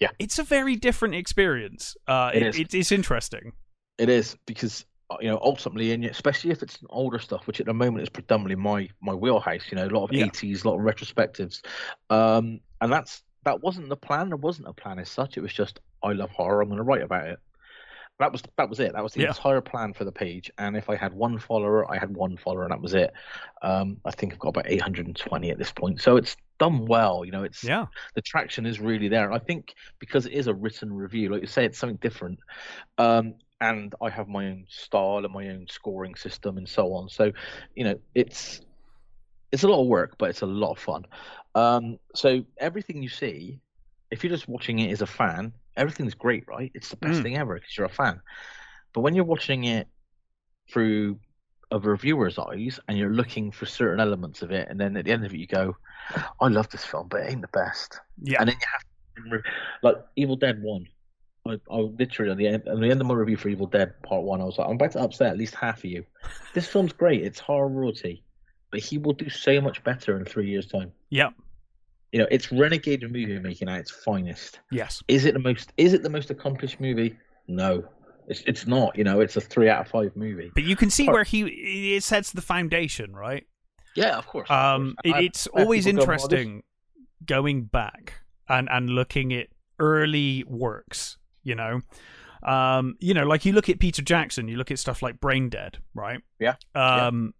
[0.00, 0.08] Yeah.
[0.18, 1.94] it's a very different experience.
[2.06, 2.58] Uh, It it, is.
[2.58, 3.52] it, it's interesting.
[3.98, 4.84] It is because
[5.20, 8.56] you know ultimately, and especially if it's older stuff, which at the moment is predominantly
[8.62, 9.62] my my wheelhouse.
[9.70, 10.26] You know, a lot of Yeah.
[10.26, 11.62] eighties, a lot of retrospectives,
[12.10, 14.28] um, and that's that wasn't the plan.
[14.28, 15.36] There wasn't a plan as such.
[15.36, 16.60] It was just I love horror.
[16.60, 17.38] I'm going to write about it.
[18.18, 18.92] that was that was it.
[18.92, 19.28] That was the yeah.
[19.28, 20.50] entire plan for the page.
[20.58, 23.12] And if I had one follower, I had one follower, and that was it.
[23.62, 27.24] Um, I think I've got about 820 at this point, so it's done well.
[27.24, 27.86] You know, it's yeah.
[28.14, 31.40] The traction is really there, and I think because it is a written review, like
[31.42, 32.40] you say, it's something different.
[32.98, 37.08] Um, and I have my own style and my own scoring system and so on.
[37.08, 37.32] So,
[37.74, 38.60] you know, it's
[39.50, 41.04] it's a lot of work, but it's a lot of fun.
[41.54, 43.58] Um, so everything you see,
[44.10, 46.70] if you're just watching it as a fan, everything's great, right?
[46.74, 47.22] It's the best mm.
[47.22, 48.20] thing ever because you're a fan.
[48.92, 49.88] But when you're watching it
[50.70, 51.18] through
[51.70, 55.12] a reviewer's eyes and you're looking for certain elements of it, and then at the
[55.12, 55.76] end of it you go,
[56.40, 58.40] "I love this film, but it ain't the best." Yeah.
[58.40, 59.48] And then you have to,
[59.82, 60.86] like Evil Dead One.
[61.48, 63.94] I, I literally on the end, on the end of my review for Evil Dead
[64.02, 66.04] Part One, I was like, "I'm about to upset at least half of you."
[66.54, 67.22] This film's great.
[67.22, 68.22] It's horror royalty,
[68.70, 70.92] but he will do so much better in three years' time.
[71.10, 71.34] Yep
[72.12, 74.60] you know, it's renegade movie making at its finest.
[74.70, 75.02] Yes.
[75.08, 75.72] Is it the most?
[75.76, 77.16] Is it the most accomplished movie?
[77.48, 77.84] No,
[78.28, 78.96] it's it's not.
[78.96, 80.50] You know, it's a three out of five movie.
[80.54, 83.46] But you can see Part- where he it sets the foundation, right?
[83.94, 84.50] Yeah, of course.
[84.50, 85.20] Um, of course.
[85.20, 86.62] It, it's I, always interesting
[87.24, 91.18] going back and and looking at early works.
[91.42, 91.80] You know,
[92.42, 95.48] um, you know, like you look at Peter Jackson, you look at stuff like Brain
[95.48, 96.20] Dead, right?
[96.38, 96.54] Yeah.
[96.74, 97.37] Um, yeah.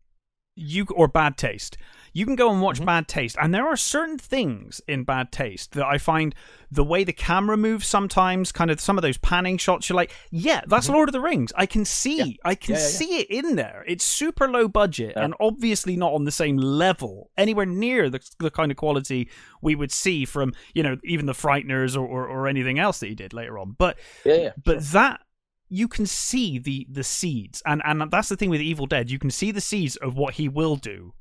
[0.58, 1.76] You or Bad Taste
[2.12, 2.86] you can go and watch mm-hmm.
[2.86, 6.34] Bad Taste, and there are certain things in Bad Taste that I find
[6.70, 10.12] the way the camera moves sometimes, kind of some of those panning shots, you're like,
[10.30, 10.96] yeah, that's mm-hmm.
[10.96, 11.52] Lord of the Rings.
[11.56, 12.36] I can see, yeah.
[12.44, 13.84] I can yeah, yeah, see it in there.
[13.86, 18.50] It's super low budget and obviously not on the same level, anywhere near the, the
[18.50, 19.30] kind of quality
[19.62, 23.06] we would see from, you know, even the Frighteners or, or, or anything else that
[23.06, 23.76] he did later on.
[23.78, 24.92] But, yeah, but sure.
[24.92, 25.20] that
[25.68, 29.18] you can see the the seeds and and that's the thing with evil dead you
[29.18, 31.12] can see the seeds of what he will do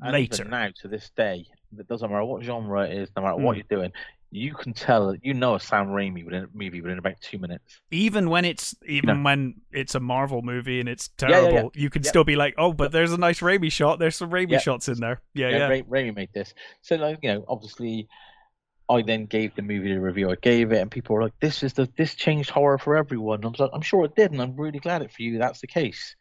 [0.00, 0.44] and later.
[0.44, 3.42] Now, to this day, it doesn't matter what genre it is, no matter mm.
[3.42, 3.62] what hmm.
[3.68, 3.92] you're doing,
[4.30, 7.80] you can tell, you know, a Sam Raimi within a movie within about two minutes.
[7.90, 11.68] Even when it's even when it's a Marvel movie and it's terrible, yeah, yeah, yeah.
[11.74, 13.98] you can still be like, oh, but there's a nice Raimi shot.
[13.98, 15.22] There's some Raimi shots in there.
[15.34, 15.68] Yeah, yeah.
[15.68, 18.08] Ra- Raimi made this, so like you know, obviously.
[18.88, 21.62] I then gave the movie the review I gave it, and people were like, "This
[21.62, 24.32] is the this changed horror for everyone." And I was like, "I'm sure it did,
[24.32, 25.38] and I'm really glad it for you.
[25.38, 26.16] That's the case."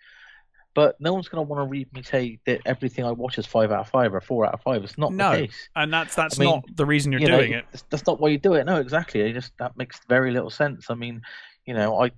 [0.75, 3.45] But no one's going to want to read me say that everything I watch is
[3.45, 4.83] five out of five or four out of five.
[4.83, 5.69] It's not no, the case.
[5.75, 7.65] and that's that's I mean, not the reason you're you doing it.
[7.89, 8.65] That's not why you do it.
[8.65, 9.21] No, exactly.
[9.21, 10.87] It just that makes very little sense.
[10.89, 11.21] I mean,
[11.65, 12.11] you know, I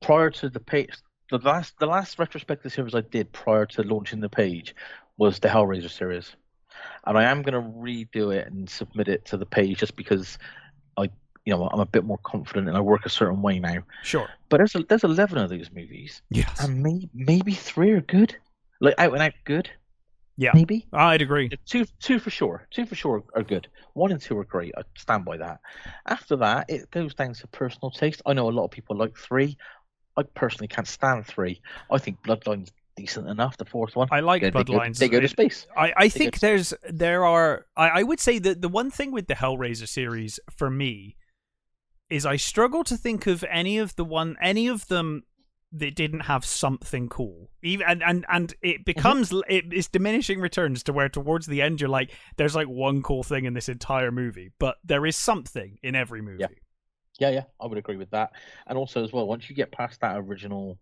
[0.00, 0.90] prior to the page,
[1.30, 4.74] the last the last retrospective series I did prior to launching the page
[5.16, 6.36] was the Hellraiser series,
[7.06, 10.38] and I am going to redo it and submit it to the page just because
[10.96, 11.04] I
[11.44, 13.82] you know I'm a bit more confident and I work a certain way now.
[14.02, 14.28] Sure.
[14.48, 16.22] But there's a, there's eleven of these movies.
[16.30, 16.64] Yes.
[16.64, 18.36] And maybe maybe three are good,
[18.80, 19.70] like out and out good.
[20.38, 20.50] Yeah.
[20.52, 20.86] Maybe.
[20.92, 21.50] I'd agree.
[21.64, 22.66] Two two for sure.
[22.70, 23.68] Two for sure are good.
[23.94, 24.74] One and two are great.
[24.76, 25.60] I stand by that.
[26.06, 28.20] After that, it goes down to personal taste.
[28.26, 29.56] I know a lot of people like three.
[30.16, 31.60] I personally can't stand three.
[31.90, 33.56] I think Bloodlines decent enough.
[33.56, 34.98] The fourth one, I like Bloodlines.
[34.98, 35.66] They go, to space.
[35.76, 37.66] I, I think there's there are.
[37.76, 41.16] I, I would say that the one thing with the Hellraiser series for me
[42.10, 45.22] is I struggle to think of any of the one any of them
[45.72, 47.50] that didn't have something cool.
[47.62, 48.82] Even and and, and it mm-hmm.
[48.84, 49.52] becomes mm-hmm.
[49.52, 53.22] it, it's diminishing returns to where towards the end you're like there's like one cool
[53.22, 56.40] thing in this entire movie, but there is something in every movie.
[56.40, 56.48] Yeah.
[57.18, 58.32] Yeah, yeah, I would agree with that.
[58.66, 60.78] And also as well, once you get past that original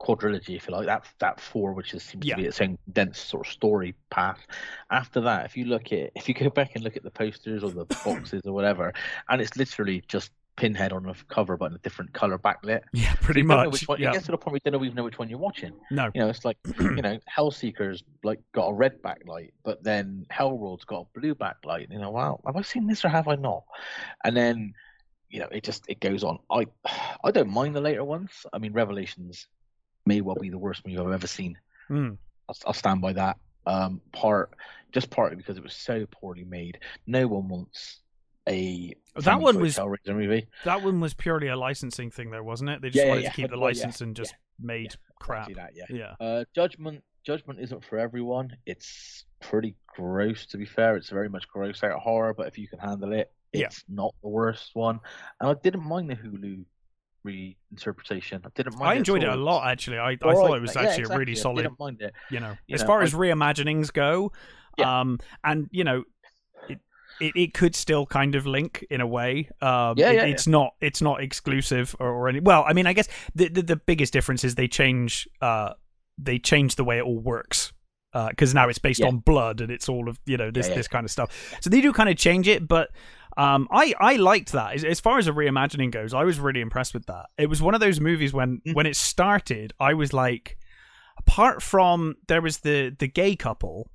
[0.00, 2.36] quadrilogy, if you like, that that four, which is, seems yeah.
[2.36, 4.46] to be its own dense sort of story path.
[4.90, 7.62] After that, if you look at if you go back and look at the posters
[7.62, 8.92] or the boxes or whatever,
[9.28, 12.80] and it's literally just pinhead on a cover but in a different color backlit.
[12.92, 13.72] Yeah, pretty so much.
[13.72, 14.08] Which one, yeah.
[14.08, 15.72] You get to the point where you don't even know which one you're watching.
[15.90, 16.10] No.
[16.14, 20.84] You know, it's like you know, Hellseekers like got a red backlight, but then Hellworld's
[20.84, 21.90] got a blue backlight.
[21.90, 23.64] You know, wow, have I seen this or have I not?
[24.24, 24.72] And then
[25.28, 26.38] you know, it just it goes on.
[26.50, 26.66] I
[27.24, 28.46] I don't mind the later ones.
[28.52, 29.46] I mean, Revelations
[30.06, 31.58] may well be the worst movie I've ever seen.
[31.90, 32.16] Mm.
[32.48, 33.36] I'll, I'll, stand by that.
[33.66, 34.50] Um, part
[34.92, 36.78] just partly because it was so poorly made.
[37.06, 38.00] No one wants
[38.48, 40.46] a that one was movie.
[40.64, 42.82] That one was purely a licensing thing, though, wasn't it?
[42.82, 45.52] They just yeah, wanted yeah, to keep the license and just made crap.
[45.54, 45.84] That, yeah.
[45.90, 46.26] yeah.
[46.26, 48.56] Uh, Judgment Judgment isn't for everyone.
[48.66, 50.96] It's pretty gross, to be fair.
[50.96, 54.28] It's very much gross out horror, but if you can handle it, it's not the
[54.28, 55.00] worst one.
[55.40, 56.64] And I didn't mind the Hulu
[57.26, 58.44] reinterpretation.
[58.44, 58.90] I didn't mind.
[58.90, 59.98] I enjoyed it, it, a lot actually.
[59.98, 61.14] I, I thought it was actually yeah, exactly.
[61.14, 61.60] a really solid.
[61.60, 62.12] I didn't mind it.
[62.30, 64.32] You know, you as know, far I, as reimaginings go,
[64.78, 65.00] yeah.
[65.00, 66.04] um, and you know,
[66.68, 66.78] it,
[67.20, 69.50] it, it could still kind of link in a way.
[69.60, 72.40] Um, yeah, yeah, it, it's not it's not exclusive or, or, any.
[72.40, 75.74] Well, I mean, I guess the, the, the biggest difference is they change uh
[76.18, 77.72] they change the way it all works
[78.30, 79.08] because uh, now it's based yeah.
[79.08, 80.76] on blood and it's all of you know this yeah, yeah.
[80.76, 81.58] this kind of stuff.
[81.60, 82.90] So they do kind of change it, but
[83.36, 84.74] Um, I I liked that.
[84.74, 87.26] As, as, far as a reimagining goes, I was really impressed with that.
[87.36, 88.74] It was one of those movies when mm.
[88.74, 90.56] when it started, I was like,
[91.18, 93.90] apart from there was the the gay couple,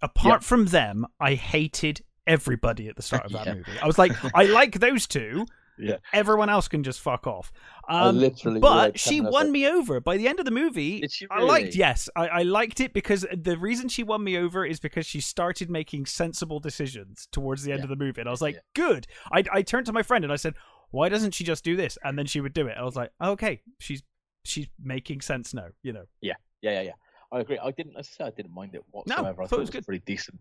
[0.00, 0.42] apart yep.
[0.42, 3.54] from them, I hated everybody at the start of that yeah.
[3.54, 3.78] movie.
[3.82, 5.46] I was like, I like those two.
[5.78, 5.96] Yeah.
[6.12, 7.52] Everyone else can just fuck off.
[7.88, 11.02] Um, literally, but she won me over by the end of the movie.
[11.02, 11.28] Really?
[11.30, 14.78] I liked, yes, I, I, liked it because the reason she won me over is
[14.78, 17.84] because she started making sensible decisions towards the end yeah.
[17.84, 18.60] of the movie, and I was like, yeah.
[18.74, 19.06] good.
[19.32, 20.54] I, I turned to my friend and I said,
[20.90, 21.98] why doesn't she just do this?
[22.04, 22.76] And then she would do it.
[22.78, 24.02] I was like, okay, she's
[24.44, 25.68] she's making sense now.
[25.82, 26.04] You know.
[26.20, 26.92] Yeah, yeah, yeah, yeah.
[27.32, 27.58] I agree.
[27.58, 27.96] I didn't.
[27.96, 29.22] As I said, I didn't mind it whatsoever.
[29.22, 30.38] No, I, thought I thought it was, pretty decent.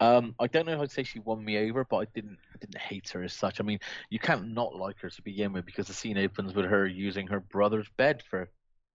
[0.00, 2.38] Um, I don't know if I'd say she won me over, but I didn't.
[2.54, 3.60] I didn't hate her as such.
[3.60, 3.78] I mean,
[4.10, 7.26] you can't not like her to begin with because the scene opens with her using
[7.28, 8.50] her brother's bed for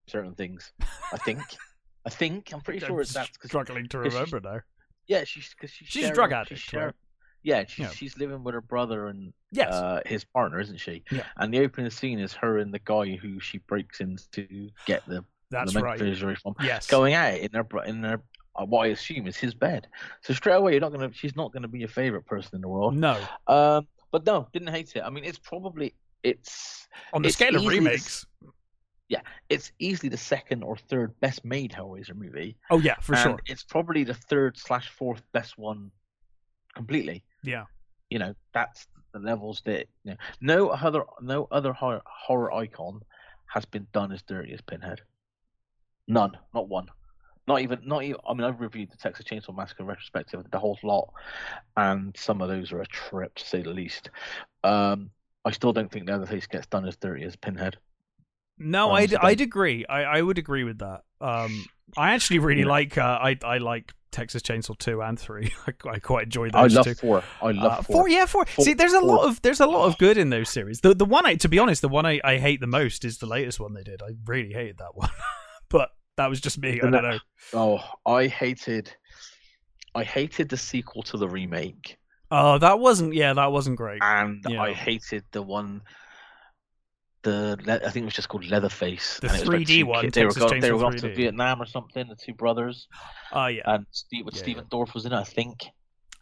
[0.07, 0.71] certain things.
[1.11, 1.41] I think.
[2.05, 2.51] I think.
[2.53, 3.29] I'm pretty sure it's that.
[3.43, 4.59] Struggling to remember now.
[5.07, 6.61] Yeah, she's because she's she's drug addict.
[6.61, 6.79] She's?
[7.41, 7.89] Yeah, she's, yeah.
[7.91, 9.73] she's living with her brother and yes.
[9.73, 11.03] uh, his partner, isn't she?
[11.09, 11.23] Yeah.
[11.37, 15.05] And the opening scene is her and the guy who she breaks into to get
[15.07, 16.39] the that's the right.
[16.39, 16.87] from yes.
[16.87, 18.21] going out in their in their
[18.55, 19.87] what I assume is his bed.
[20.21, 21.11] So straight away, you're not gonna.
[21.13, 22.95] She's not gonna be your favorite person in the world.
[22.95, 23.17] No.
[23.47, 25.01] Um, but no, didn't hate it.
[25.01, 28.25] I mean, it's probably it's on the it's scale of remakes.
[28.41, 28.47] The,
[29.09, 32.57] yeah, it's easily the second or third best made Hellraiser movie.
[32.69, 33.39] Oh yeah, for and sure.
[33.47, 35.91] It's probably the third slash fourth best one,
[36.75, 37.23] completely.
[37.43, 37.65] Yeah.
[38.09, 40.17] You know, that's the levels that you know.
[40.41, 43.01] No other no other horror, horror icon
[43.47, 45.01] has been done as dirty as Pinhead.
[46.09, 46.87] None, not one.
[47.47, 48.19] Not even, not even.
[48.27, 51.09] I mean, I've reviewed the Texas Chainsaw Massacre retrospective, the whole lot,
[51.77, 54.09] and some of those are a trip to say the least.
[54.63, 55.11] Um,
[55.45, 57.77] I still don't think the other Leatherface gets done as dirty as Pinhead.
[58.57, 59.85] No, I'd, I'd agree.
[59.87, 61.03] I, I would agree with that.
[61.21, 61.65] Um,
[61.97, 62.67] I actually really yeah.
[62.67, 62.97] like.
[62.97, 65.51] Uh, I I like Texas Chainsaw two and three.
[65.67, 66.75] I, I quite enjoy those.
[66.75, 66.95] I love two.
[66.95, 67.23] four.
[67.41, 67.95] I love uh, four.
[67.95, 68.09] four.
[68.09, 68.45] Yeah, four.
[68.45, 68.65] four.
[68.65, 69.09] See, there's a four.
[69.09, 70.81] lot of there's a lot of good in those series.
[70.81, 73.19] The the one I, to be honest, the one I, I hate the most is
[73.19, 74.01] the latest one they did.
[74.01, 75.09] I really hated that one.
[75.69, 76.81] but that was just me.
[76.81, 77.19] I don't know.
[77.53, 78.93] Oh, I hated,
[79.95, 81.97] I hated the sequel to the remake.
[82.29, 83.13] Oh, that wasn't.
[83.13, 84.01] Yeah, that wasn't great.
[84.03, 84.61] And yeah.
[84.61, 85.81] I hated the one.
[87.23, 89.19] The I think it was just called Leatherface.
[89.21, 90.09] The 3D one.
[90.09, 92.05] They were, going, they were off to Vietnam or something.
[92.09, 92.89] The two brothers.
[93.31, 93.61] Oh yeah.
[93.65, 94.77] And Steve, yeah, Stephen yeah.
[94.77, 95.67] Dorff was in it, I think.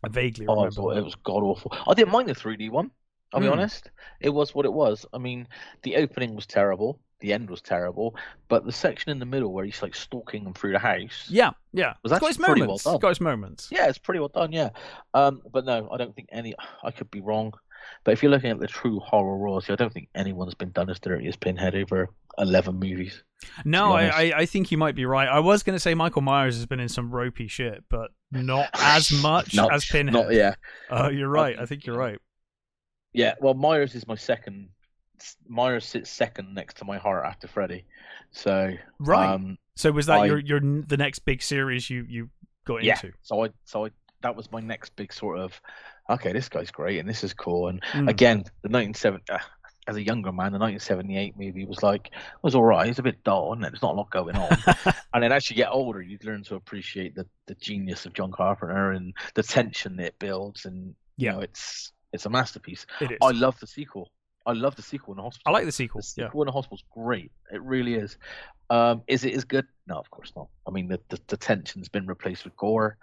[0.04, 1.00] I vaguely oh, remember.
[1.00, 1.76] it was god awful.
[1.88, 2.92] I didn't mind the 3D one.
[3.34, 3.52] I'll be mm.
[3.52, 3.90] honest.
[4.22, 5.08] It was what it was.
[5.12, 5.48] I mean,
[5.82, 8.16] the opening was terrible the end was terrible,
[8.48, 11.28] but the section in the middle where he's like stalking them through the house.
[11.30, 12.86] Yeah, yeah, was it's pretty moments.
[12.86, 12.96] well done.
[12.96, 13.70] It's got its moments.
[13.72, 14.52] Yeah, it's pretty well done.
[14.52, 14.70] Yeah,
[15.14, 16.54] um, but no, I don't think any.
[16.84, 17.54] I could be wrong,
[18.04, 20.90] but if you're looking at the true horror royalty, I don't think anyone's been done
[20.90, 23.24] as dirty as Pinhead over eleven movies.
[23.66, 25.28] No, I, I, I think you might be right.
[25.28, 28.70] I was going to say Michael Myers has been in some ropey shit, but not
[28.74, 30.14] as much not, as Pinhead.
[30.14, 30.56] Not, yeah.
[30.90, 31.58] Uh, you're right.
[31.60, 32.20] I think you're right.
[33.14, 34.70] Yeah, well, Myers is my second
[35.48, 37.86] Myers sits second next to my heart after Freddy.
[38.32, 39.30] So right.
[39.30, 42.30] Um, so was that I, your your the next big series you you
[42.66, 43.16] got yeah, into?
[43.22, 43.90] So I so I
[44.22, 45.60] that was my next big sort of
[46.10, 47.68] okay, this guy's great and this is cool.
[47.68, 48.10] And mm.
[48.10, 49.40] again, the 1970 uh,
[49.88, 52.90] as a younger man, the 1978 movie was like was all right.
[52.90, 54.58] It's a bit dull, and there's not a lot going on.
[55.14, 58.32] and then as you get older, you learn to appreciate the the genius of John
[58.32, 60.66] Carpenter and the tension that it builds.
[60.66, 62.86] And you know, it's it's a masterpiece.
[63.00, 63.18] It is.
[63.22, 64.12] I love the sequel.
[64.48, 65.44] I love the sequel in the hospital.
[65.46, 66.00] I like the sequel.
[66.00, 66.42] The sequel yeah.
[66.42, 67.32] in the hospital's great.
[67.52, 68.18] It really is.
[68.70, 69.66] Um, is it as good?
[69.88, 70.48] No, of course not.
[70.66, 72.98] I mean, the, the, the tension's been replaced with gore.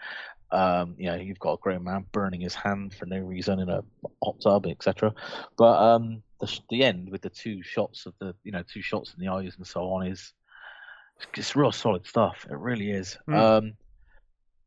[0.50, 3.68] Um, you know, you've got a grown man burning his hand for no reason in
[3.68, 3.82] a
[4.22, 5.12] hot tub, etc.
[5.56, 9.14] But um, the the end with the two shots of the you know two shots
[9.14, 10.32] in the eyes and so on is
[11.36, 12.46] it's real solid stuff.
[12.50, 13.18] It really is.
[13.28, 13.36] Mm.
[13.36, 13.72] Um,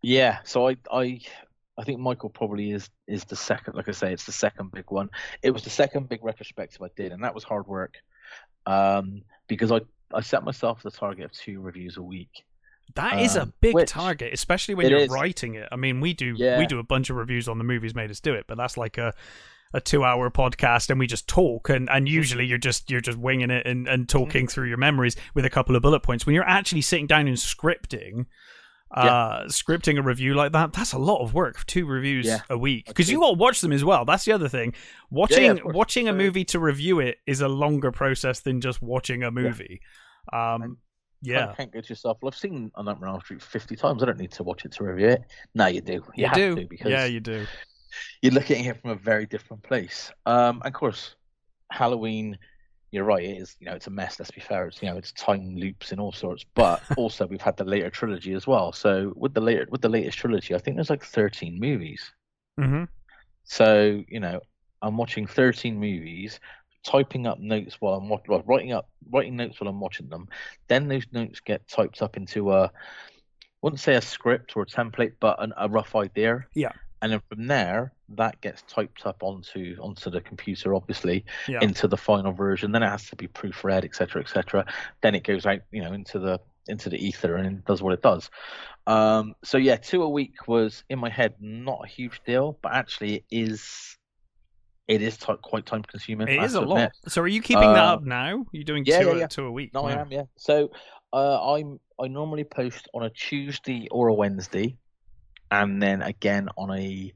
[0.02, 0.40] yeah.
[0.44, 1.22] So I I
[1.78, 3.76] I think Michael probably is is the second.
[3.76, 5.10] Like I say, it's the second big one.
[5.44, 7.98] It was the second big retrospective I did, and that was hard work
[8.66, 9.82] um, because I
[10.13, 12.44] I set myself the target of two reviews a week.
[12.96, 15.10] That um, is a um, big target, especially when you're is.
[15.10, 15.68] writing it.
[15.72, 16.58] I mean, we do yeah.
[16.58, 18.78] we do a bunch of reviews on the movies made us do it, but that's
[18.78, 19.13] like a
[19.74, 23.18] a two hour podcast and we just talk and, and usually you're just you're just
[23.18, 24.48] winging it and, and talking mm-hmm.
[24.48, 26.26] through your memories with a couple of bullet points.
[26.26, 28.28] When you're actually sitting down and scripting,
[28.91, 32.39] uh, scripting a review like that that's a lot of work two reviews yeah.
[32.50, 32.86] a week.
[32.88, 34.73] Because you got to watch them as well that's the other thing.
[35.10, 39.23] Watching yeah, watching a movie to review it is a longer process than just watching
[39.23, 39.82] a movie.
[40.32, 40.78] Um
[41.21, 41.54] yeah.
[41.58, 42.19] can't get yourself.
[42.21, 44.04] Well, i've seen a nightmare on street 50 times.
[44.04, 45.23] I don't need to watch it to review it.
[45.54, 46.04] No you do.
[46.15, 46.56] You, you do.
[46.56, 47.45] to because yeah you do.
[48.21, 50.12] you're looking at it from a very different place.
[50.26, 51.15] Um and of course
[51.71, 52.38] halloween
[52.98, 53.24] you're right.
[53.24, 54.20] It is, you know, it's a mess.
[54.20, 54.68] Let's be fair.
[54.68, 56.44] It's, you know, it's time loops and all sorts.
[56.56, 58.72] But also, we've had the later trilogy as well.
[58.72, 62.12] So with the later, with the latest trilogy, I think there's like 13 movies.
[62.60, 62.86] Mm-hmm.
[63.44, 64.42] So you know,
[64.82, 66.40] I'm watching 13 movies,
[66.84, 70.28] typing up notes while I'm well, writing up writing notes while I'm watching them.
[70.68, 72.70] Then those notes get typed up into a, I
[73.62, 76.46] wouldn't say a script or a template, but an, a rough idea.
[76.54, 76.74] Yeah.
[77.02, 81.60] And then from there, that gets typed up onto onto the computer, obviously, yeah.
[81.62, 82.72] into the final version.
[82.72, 84.66] Then it has to be proofread, etc., etc.
[85.02, 88.02] Then it goes out, you know, into the into the ether and does what it
[88.02, 88.30] does.
[88.88, 92.74] Um, so yeah, two a week was in my head not a huge deal, but
[92.74, 93.98] actually it is
[94.88, 96.28] it is t- quite time consuming.
[96.30, 96.92] It is a lot.
[97.08, 98.46] So are you keeping uh, that up now?
[98.52, 99.28] You're doing yeah, two, yeah, yeah.
[99.28, 99.74] two a week.
[99.74, 100.12] No, I am.
[100.12, 100.24] Yeah.
[100.38, 100.72] So
[101.12, 104.78] uh, I'm I normally post on a Tuesday or a Wednesday,
[105.52, 107.14] and then again on a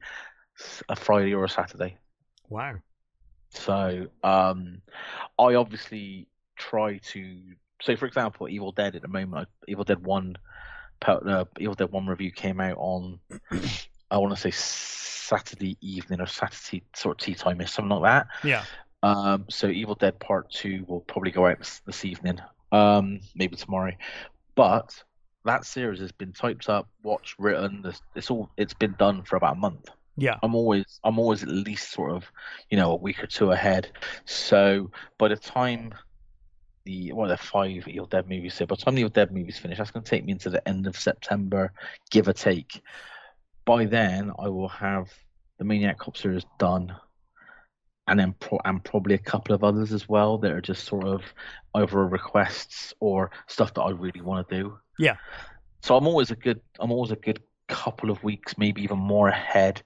[0.88, 1.96] a Friday or a Saturday.
[2.48, 2.76] Wow.
[3.50, 4.82] So um,
[5.38, 7.38] I obviously try to.
[7.82, 10.36] So for example, Evil Dead at the moment, Evil Dead One,
[11.06, 13.18] uh, Evil Dead One review came out on.
[14.10, 18.10] I want to say Saturday evening or Saturday sort of tea time or something like
[18.10, 18.26] that.
[18.44, 18.64] Yeah.
[19.02, 22.38] Um, so Evil Dead Part Two will probably go out this, this evening,
[22.70, 23.92] um, maybe tomorrow.
[24.54, 25.02] But
[25.44, 27.84] that series has been typed up, watched, written.
[28.14, 29.88] It's all it's been done for about a month.
[30.16, 30.36] Yeah.
[30.42, 32.24] I'm always I'm always at least sort of
[32.70, 33.90] you know a week or two ahead.
[34.24, 35.94] So by the time
[36.84, 39.32] the what well, the five Evil Dead movies, so by the time the Evil Dead
[39.32, 41.72] movies finish, that's going to take me into the end of September,
[42.10, 42.82] give or take
[43.64, 45.08] by then I will have
[45.58, 46.94] the Maniac Cop series done,
[48.06, 51.04] and then pro- and probably a couple of others as well that are just sort
[51.04, 51.22] of
[51.74, 54.78] over requests or stuff that I really want to do.
[54.98, 55.16] Yeah.
[55.82, 59.28] So I'm always a good I'm always a good couple of weeks, maybe even more
[59.28, 59.82] ahead.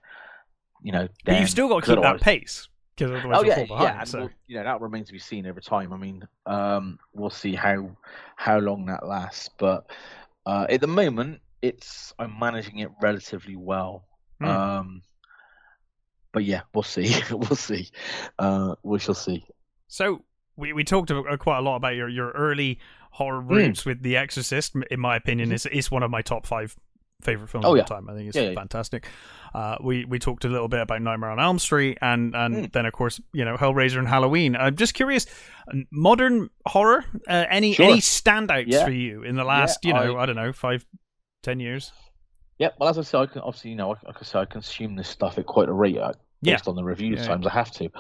[0.82, 3.82] You know, but you've still got to keep that pace because otherwise oh, yeah, behind.
[3.82, 4.18] Yeah, so.
[4.20, 5.92] we'll, you know that remains to be seen over time.
[5.92, 7.90] I mean, um, we'll see how
[8.36, 9.90] how long that lasts, but
[10.44, 14.04] uh, at the moment it's I'm managing it relatively well.
[14.40, 14.48] Mm.
[14.48, 15.02] Um,
[16.32, 17.14] but yeah, we'll see.
[17.30, 17.88] we'll see.
[18.38, 19.46] Uh, we shall see.
[19.88, 20.22] So
[20.56, 22.78] we, we talked quite a lot about your, your early
[23.16, 23.48] horror hmm.
[23.48, 23.86] roots mm.
[23.86, 24.74] with The Exorcist.
[24.90, 26.76] In my opinion, is is one of my top five
[27.22, 28.10] favorite films oh, of all time.
[28.10, 29.06] I think it's yeah, fantastic.
[29.54, 29.60] Yeah.
[29.60, 32.72] Uh, we we talked a little bit about Nightmare on Elm Street, and and mm.
[32.72, 34.54] then of course you know Hellraiser and Halloween.
[34.54, 35.26] I'm just curious,
[35.90, 37.04] modern horror.
[37.26, 37.86] Uh, any sure.
[37.86, 38.84] any standouts yeah.
[38.84, 40.84] for you in the last you know I, I don't know five
[41.42, 41.92] ten years?
[42.58, 44.96] Yeah, well, as I said, I can, obviously, you know, like I said, I consume
[44.96, 46.70] this stuff at quite a rate uh, based yeah.
[46.70, 47.44] on the review yeah, times.
[47.44, 47.50] Yeah.
[47.50, 47.90] I have to.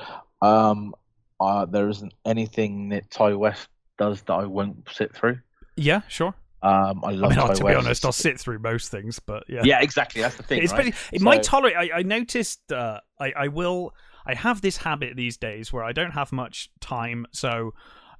[0.40, 0.94] Um,
[1.38, 5.38] uh, there isn't anything that Ti West does that I won't sit through.
[5.76, 6.34] Yeah, sure.
[6.62, 7.32] Um, I love.
[7.32, 9.62] I mean, to be honest, I'll sit through most things, but yeah.
[9.62, 10.22] Yeah, exactly.
[10.22, 10.62] That's the thing.
[10.62, 10.94] It's right?
[11.12, 11.24] it so...
[11.24, 11.76] might tolerate.
[11.76, 12.72] I, I noticed.
[12.72, 13.94] Uh, I I will.
[14.26, 17.74] I have this habit these days where I don't have much time, so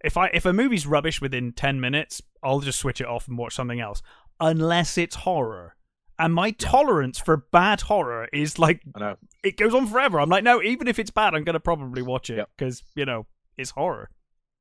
[0.04, 3.36] if I if a movie's rubbish within ten minutes, I'll just switch it off and
[3.36, 4.02] watch something else
[4.38, 5.74] unless it's horror.
[6.18, 8.82] And my tolerance for bad horror is like
[9.42, 10.20] it goes on forever.
[10.20, 13.00] I'm like, no, even if it's bad, I'm gonna probably watch it because yep.
[13.00, 14.10] you know it's horror.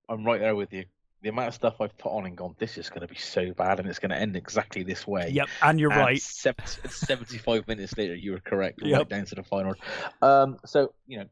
[0.10, 0.86] I'm right there with you.
[1.22, 3.52] The amount of stuff I've put on and gone, this is going to be so
[3.54, 5.30] bad, and it's going to end exactly this way.
[5.32, 6.22] Yep, and you're and right.
[6.22, 8.98] 70, 75 minutes later, you were correct, yep.
[8.98, 9.74] right down to the final.
[10.22, 11.26] Um, so you know,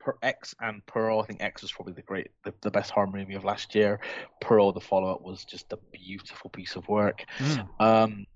[0.00, 1.20] per X and Pearl.
[1.20, 4.00] I think X was probably the great, the, the best horror movie of last year.
[4.40, 7.24] Pearl, the follow up, was just a beautiful piece of work.
[7.38, 7.68] Mm.
[7.80, 8.26] Um,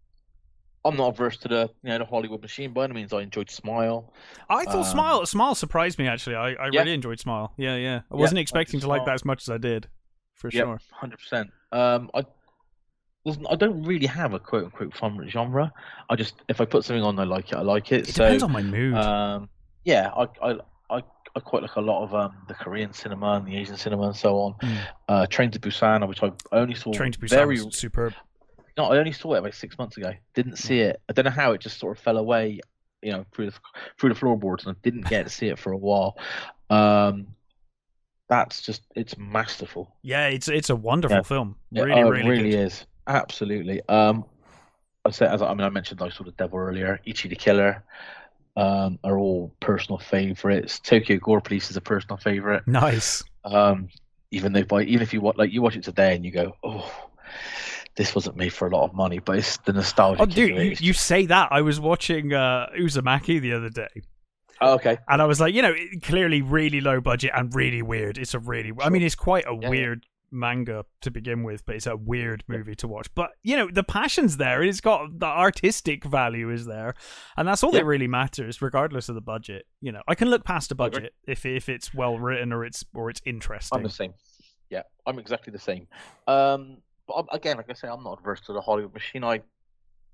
[0.85, 3.13] I'm not averse to the you know the Hollywood machine by any means.
[3.13, 4.13] I enjoyed Smile.
[4.51, 6.37] I thought um, Smile Smile surprised me actually.
[6.37, 6.81] I, I yeah.
[6.81, 7.55] really enjoyed Smile.
[7.57, 8.03] Yeah, yeah.
[8.13, 9.89] I wasn't yeah, expecting to like that as much as I did,
[10.35, 10.81] for yeah, sure.
[10.93, 11.51] Hundred percent.
[11.73, 12.25] Um, I
[13.49, 15.73] I don't really have a quote unquote fun genre.
[16.11, 17.57] I just if I put something on, I like it.
[17.57, 18.09] I like it.
[18.09, 18.95] It so, depends on my mood.
[18.95, 19.49] Um,
[19.85, 20.59] yeah, I, I
[20.91, 21.03] I
[21.37, 24.17] I quite like a lot of um, the Korean cinema and the Asian cinema and
[24.17, 24.55] so on.
[24.63, 24.79] Mm.
[25.09, 28.15] Uh, Train to Busan, which I only saw Train to Busan very superb.
[28.77, 30.13] No, I only saw it about six months ago.
[30.35, 31.01] Didn't see it.
[31.09, 32.61] I don't know how it just sort of fell away,
[33.03, 33.57] you know, through the
[33.99, 36.19] through the floorboards, and I didn't get to see it for a while.
[36.71, 37.29] Um,
[38.29, 39.95] that's just it's masterful.
[40.03, 41.23] Yeah, it's it's a wonderful yeah.
[41.23, 41.57] film.
[41.73, 42.67] Really, yeah, oh, really, really good.
[42.67, 42.87] is.
[43.07, 43.83] Absolutely.
[43.89, 44.25] Um,
[45.05, 47.01] I said as I, I mean I mentioned I saw the Devil earlier.
[47.05, 47.85] Ichi the Killer.
[48.57, 50.79] Um, are all personal favorites.
[50.79, 52.65] Tokyo Gore Police is a personal favorite.
[52.69, 53.25] Nice.
[53.45, 53.89] Um,
[54.31, 56.57] even though by even if you watch like you watch it today and you go,
[56.63, 57.09] oh,
[57.97, 60.23] this wasn't made for a lot of money, but it's the nostalgia.
[60.23, 61.49] Oh, dude, you, you, say that.
[61.51, 64.03] I was watching uh, Uzumaki the other day.
[64.61, 64.99] Oh, okay.
[65.09, 68.19] And I was like, you know, clearly really low budget and really weird.
[68.19, 68.83] It's a really, sure.
[68.83, 70.39] I mean, it's quite a yeah, weird yeah.
[70.39, 72.77] manga to begin with, but it's a weird movie yeah.
[72.77, 73.09] to watch.
[73.15, 74.63] But you know, the passion's there.
[74.63, 76.95] It's got the artistic value is there,
[77.37, 79.67] and that's all that really matters, regardless of the budget.
[79.81, 82.85] You know, I can look past a budget if if it's well written or it's
[82.95, 83.77] or it's interesting.
[83.77, 84.15] I'm the same.
[84.71, 85.87] Yeah, I'm exactly the same.
[86.27, 89.25] Um, but again, like I say, I'm not adverse to the Hollywood machine.
[89.25, 89.43] I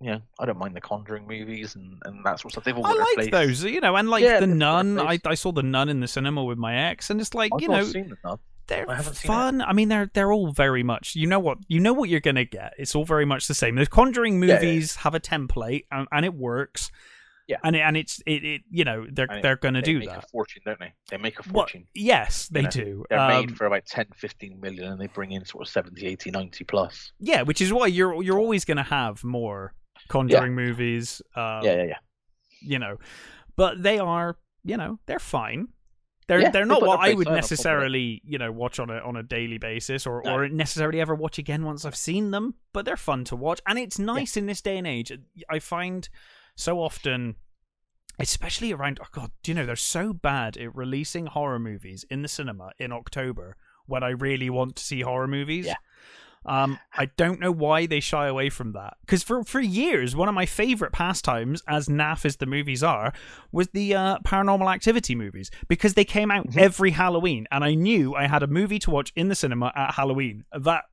[0.00, 2.64] you know, I don't mind the Conjuring movies and, and that sort of stuff.
[2.64, 3.30] They've all I like place.
[3.30, 4.98] those, you know, and like yeah, the Nun.
[4.98, 7.60] I, I saw the Nun in the cinema with my ex, and it's like I've
[7.60, 8.38] you know, the
[8.70, 9.60] they're I fun.
[9.60, 11.16] I mean, they're they're all very much.
[11.16, 11.58] You know what?
[11.68, 12.74] You know what you're gonna get.
[12.78, 13.74] It's all very much the same.
[13.74, 15.02] The Conjuring movies yeah, yeah.
[15.02, 16.90] have a template, and, and it works.
[17.48, 20.08] Yeah, and it, and it's it, it you know they're they're going to do make
[20.08, 20.24] that.
[20.24, 20.92] A fortune, don't they?
[21.10, 21.80] They make a fortune.
[21.80, 23.04] Well, yes, they you know, do.
[23.10, 26.06] They're um, made for about 10, 15 million, and they bring in sort of 70,
[26.06, 27.10] 80, 90 plus.
[27.18, 29.74] Yeah, which is why you're you're always going to have more
[30.10, 30.64] Conjuring yeah.
[30.64, 31.22] movies.
[31.36, 31.98] Um, yeah, yeah, yeah.
[32.60, 32.98] You know,
[33.56, 35.68] but they are you know they're fine.
[36.26, 39.22] They're yeah, they're not what I would necessarily you know watch on a on a
[39.22, 40.34] daily basis or no.
[40.34, 42.54] or necessarily ever watch again once I've seen them.
[42.72, 44.40] But they're fun to watch, and it's nice yeah.
[44.40, 45.12] in this day and age.
[45.48, 46.08] I find
[46.56, 47.36] so often
[48.18, 52.20] especially around oh god do you know they're so bad at releasing horror movies in
[52.20, 53.56] the cinema in october
[53.86, 55.74] when i really want to see horror movies yeah
[56.46, 58.96] um, I don't know why they shy away from that.
[59.02, 63.12] Because for, for years, one of my favorite pastimes, as naff as the movies are,
[63.52, 65.50] was the uh, paranormal activity movies.
[65.68, 66.58] Because they came out mm-hmm.
[66.58, 69.94] every Halloween, and I knew I had a movie to watch in the cinema at
[69.94, 70.44] Halloween.
[70.58, 70.84] That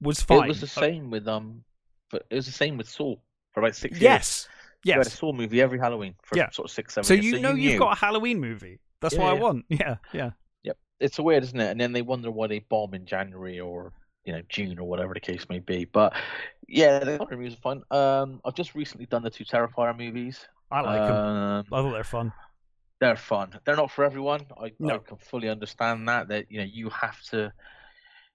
[0.00, 0.44] was fine.
[0.44, 1.64] It was the same with um,
[2.10, 3.16] but it was the same with Saw
[3.52, 4.02] for about six years.
[4.02, 4.48] Yes,
[4.84, 4.94] Yes.
[4.94, 6.50] You had a Saw movie every Halloween for yeah.
[6.50, 7.24] sort of six, seven so years.
[7.26, 8.80] You so know you have got a Halloween movie.
[9.00, 9.32] That's yeah, what yeah.
[9.32, 9.64] I want.
[9.70, 10.30] Yeah, yeah.
[10.62, 10.78] Yep.
[11.00, 11.70] It's weird, isn't it?
[11.70, 13.92] And then they wonder why they bomb in January or
[14.30, 15.84] you know June or whatever the case may be.
[15.84, 16.14] But
[16.68, 17.82] yeah, the horror movies are fun.
[17.90, 20.46] Um, I've just recently done the two Terrifier movies.
[20.70, 21.66] I like um, them.
[21.72, 22.32] I thought they're fun.
[23.00, 23.58] They're fun.
[23.64, 24.46] They're not for everyone.
[24.56, 24.94] I, no.
[24.94, 26.28] I can fully understand that.
[26.28, 27.52] That you know you have to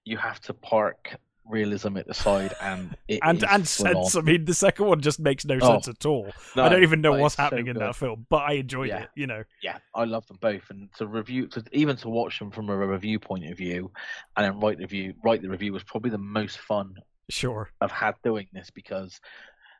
[0.04, 1.16] you have to park
[1.48, 4.14] realism at the side and and and sense.
[4.14, 4.22] On.
[4.22, 6.30] I mean, the second one just makes no oh, sense at all.
[6.54, 9.02] No, I don't even know what's happening so in that film, but I enjoyed yeah.
[9.02, 9.10] it.
[9.14, 9.44] You know.
[9.62, 12.76] Yeah, I love them both, and to review, to even to watch them from a
[12.76, 13.90] review point of view,
[14.36, 16.94] and then write the review, write the review was probably the most fun.
[17.28, 17.70] Sure.
[17.80, 19.20] I've had doing this because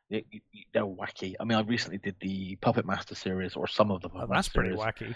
[0.09, 0.21] they're
[0.75, 1.35] wacky.
[1.39, 4.33] I mean, I recently did the Puppet Master series, or some of the Puppet oh,
[4.33, 5.15] that's pretty wacky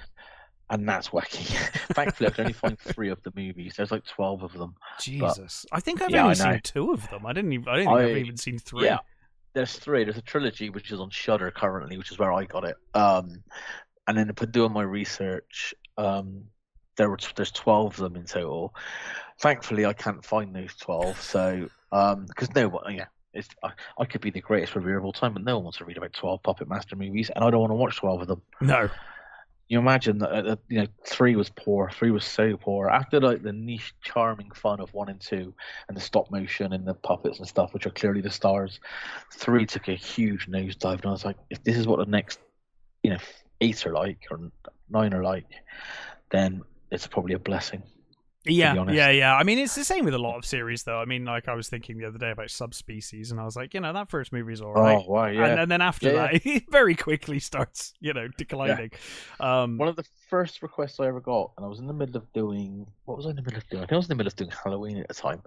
[0.71, 1.45] and that's wacky.
[1.93, 3.75] Thankfully, I can only find three of the movies.
[3.75, 4.75] There's like twelve of them.
[4.99, 7.25] Jesus, but, I think I've yeah, only seen two of them.
[7.25, 7.67] I didn't even.
[7.67, 8.85] I didn't think I've even seen three.
[8.85, 8.99] Yeah,
[9.53, 10.05] there's three.
[10.05, 12.77] There's a trilogy which is on Shudder currently, which is where I got it.
[12.93, 13.43] Um,
[14.07, 16.45] and then upon doing my research, um,
[16.95, 18.73] there were there's twelve of them in total.
[19.39, 21.21] Thankfully, I can't find those twelve.
[21.21, 25.03] So, um, because no one, yeah, it's, I, I, could be the greatest reviewer of
[25.03, 27.49] all time, but no one wants to read about 12 Puppet Master movies, and I
[27.49, 28.41] don't want to watch 12 of them.
[28.59, 28.89] No
[29.71, 32.89] you imagine that uh, you know three was poor, three was so poor.
[32.89, 35.53] After like the niche, charming fun of one and two,
[35.87, 38.81] and the stop motion and the puppets and stuff, which are clearly the stars,
[39.31, 40.95] three took a huge nosedive.
[40.95, 42.41] And I was like, if this is what the next,
[43.01, 43.17] you know,
[43.61, 44.51] eight are like or
[44.89, 45.47] nine are like,
[46.31, 47.81] then it's probably a blessing.
[48.43, 49.35] Yeah, yeah, yeah.
[49.35, 50.99] I mean, it's the same with a lot of series, though.
[50.99, 53.73] I mean, like I was thinking the other day about subspecies, and I was like,
[53.75, 54.97] you know, that first movie's all right.
[54.97, 55.45] Oh, wow, yeah.
[55.45, 56.53] And, and then after yeah, that, yeah.
[56.55, 58.91] it very quickly starts, you know, declining.
[59.39, 59.61] Yeah.
[59.61, 62.17] Um, One of the first requests I ever got, and I was in the middle
[62.17, 63.83] of doing what was I in the middle of doing?
[63.83, 65.41] I think I was in the middle of doing Halloween at the time,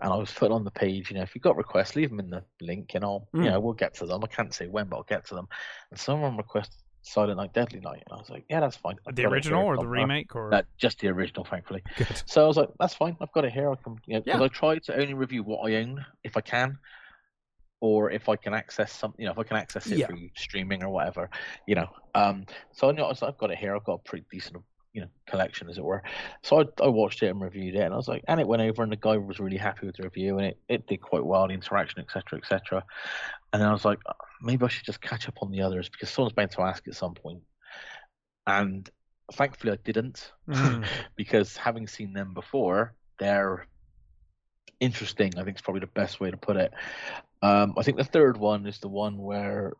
[0.00, 2.20] and I was putting on the page, you know, if you've got requests, leave them
[2.20, 3.44] in the link, and I'll, mm.
[3.44, 4.22] you know, we'll get to them.
[4.22, 5.48] I can't say when, but I'll get to them.
[5.90, 8.96] And someone requested Silent Night, Deadly Night, and I was like, yeah, that's fine.
[9.06, 11.82] I've the original or the remake, or no, just the original, thankfully.
[11.96, 12.22] Good.
[12.26, 13.16] So I was like, that's fine.
[13.20, 13.70] I've got it here.
[13.70, 14.44] I can, you know, because yeah.
[14.44, 16.78] I try to only review what I own if I can,
[17.80, 20.06] or if I can access some, you know, if I can access it yeah.
[20.06, 21.30] through streaming or whatever,
[21.66, 21.88] you know.
[22.14, 23.74] Um, so I know I've got it here.
[23.76, 24.56] I've got a pretty decent
[24.92, 26.02] you know collection as it were.
[26.42, 28.62] So I, I watched it and reviewed it, and I was like, and it went
[28.62, 31.24] over, and the guy was really happy with the review, and it, it did quite
[31.24, 32.84] well, the interaction, etc., etc.
[33.52, 35.88] And then I was like, uh, maybe I should just catch up on the others
[35.88, 37.14] because someone's bound to ask at some.
[38.46, 38.88] And
[39.32, 40.84] thankfully, I didn't mm.
[41.16, 43.66] because having seen them before, they're
[44.80, 45.32] interesting.
[45.36, 46.72] I think it's probably the best way to put it.
[47.40, 49.74] Um, I think the third one is the one where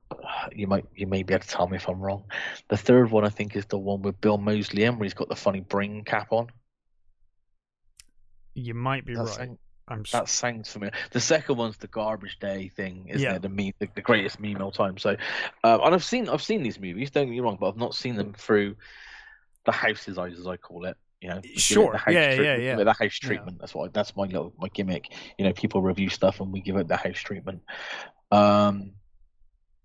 [0.53, 2.25] you might you may be able to tell me if I'm wrong.
[2.69, 5.29] The third one I think is the one with Bill Moseley in where he's got
[5.29, 6.49] the funny brain cap on.
[8.55, 9.59] You might be That's right.
[9.91, 10.93] I'm that sounds familiar.
[11.13, 13.37] The second one's the garbage day thing, isn't yeah.
[13.37, 13.43] it?
[13.43, 14.99] The meme, the, the, greatest meme all time.
[14.99, 15.17] So,
[15.65, 17.11] uh, and I've seen I've seen these movies.
[17.11, 18.77] Don't get me wrong, but I've not seen them through
[19.65, 20.97] the house's eyes, as I call it.
[21.21, 23.57] You know, sure, yeah, yeah, yeah, The house treatment.
[23.57, 23.61] Yeah.
[23.61, 25.13] That's what that's my little my gimmick.
[25.37, 27.63] You know, people review stuff and we give it the house treatment.
[28.31, 28.93] Um,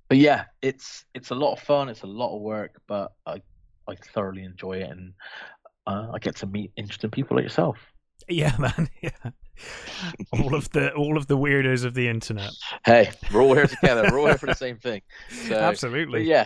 [0.10, 1.90] but yeah, it's it's a lot of fun.
[1.90, 3.42] It's a lot of work, but I
[3.88, 5.14] I thoroughly enjoy it, and
[5.88, 7.80] uh, I get to meet interesting people like yourself.
[8.30, 8.90] Yeah, man.
[9.02, 9.10] Yeah.
[10.34, 12.52] all of the all of the weirdos of the internet.
[12.86, 14.08] Hey, we're all here together.
[14.12, 15.02] We're all here for the same thing.
[15.48, 16.24] So, Absolutely.
[16.24, 16.46] Yeah.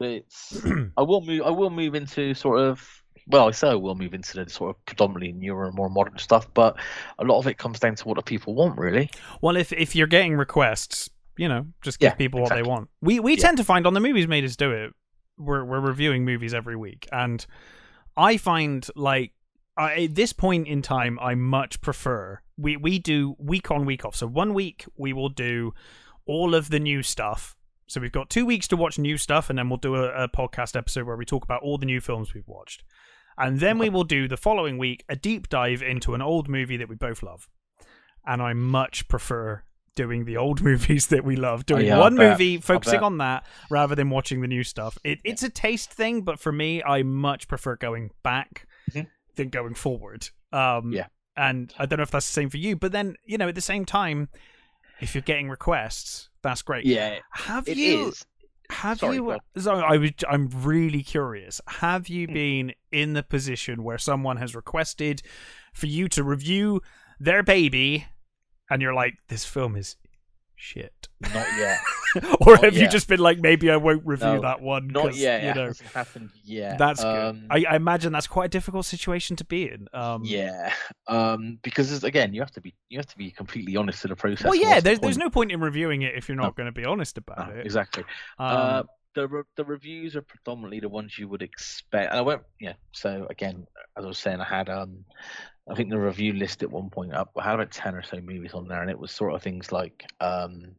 [0.00, 0.64] It's
[0.96, 4.14] I will move I will move into sort of well, I say I will move
[4.14, 6.76] into the sort of predominantly newer and more modern stuff, but
[7.18, 9.10] a lot of it comes down to what the people want, really.
[9.40, 12.62] Well, if if you're getting requests, you know, just give yeah, people exactly.
[12.62, 12.88] what they want.
[13.00, 13.42] We we yeah.
[13.42, 14.92] tend to find on the movies made us do it.
[15.38, 17.44] We're we're reviewing movies every week, and
[18.16, 19.32] I find like
[19.76, 24.04] I, at this point in time, I much prefer we we do week on week
[24.04, 24.16] off.
[24.16, 25.72] So one week we will do
[26.26, 27.56] all of the new stuff.
[27.86, 30.28] So we've got two weeks to watch new stuff, and then we'll do a, a
[30.28, 32.82] podcast episode where we talk about all the new films we've watched.
[33.36, 36.76] And then we will do the following week a deep dive into an old movie
[36.76, 37.48] that we both love.
[38.26, 39.62] And I much prefer
[39.94, 43.44] doing the old movies that we love, doing oh, yeah, one movie, focusing on that
[43.70, 44.98] rather than watching the new stuff.
[45.04, 49.08] It, it's a taste thing, but for me, I much prefer going back mm-hmm.
[49.36, 50.28] than going forward.
[50.52, 51.06] Um, yeah.
[51.36, 53.56] And I don't know if that's the same for you, but then, you know, at
[53.56, 54.28] the same time,
[55.00, 56.86] if you're getting requests, that's great.
[56.86, 57.18] Yeah.
[57.32, 58.08] Have you.
[58.08, 58.24] Is.
[58.70, 59.38] Have Sorry, you?
[59.58, 60.10] So I was.
[60.28, 61.60] I'm really curious.
[61.66, 62.34] Have you mm.
[62.34, 65.22] been in the position where someone has requested
[65.72, 66.80] for you to review
[67.20, 68.06] their baby,
[68.70, 69.96] and you're like, "This film is
[70.64, 71.78] shit." Not yet.
[72.40, 72.82] or not have yet.
[72.82, 74.88] you just been like, maybe I won't review no, that one?
[74.88, 75.42] Not yet.
[75.42, 76.78] You know, it hasn't happened yet.
[76.78, 77.66] That's um, good.
[77.66, 79.88] I, I, imagine that's quite a difficult situation to be in.
[79.92, 80.72] Um, yeah,
[81.06, 84.16] um, because again, you have to be you have to be completely honest to the
[84.16, 84.44] process.
[84.44, 86.52] Well, yeah, there's the there's no point in reviewing it if you're not no.
[86.52, 87.66] going to be honest about no, it.
[87.66, 88.04] Exactly.
[88.38, 88.82] Um, uh,
[89.14, 92.10] the re- the reviews are predominantly the ones you would expect.
[92.10, 92.74] And I went, yeah.
[92.92, 95.04] So again, as I was saying, I had um,
[95.68, 97.30] I think the review list at one point up.
[97.42, 100.04] Had about ten or so movies on there, and it was sort of things like
[100.20, 100.74] um,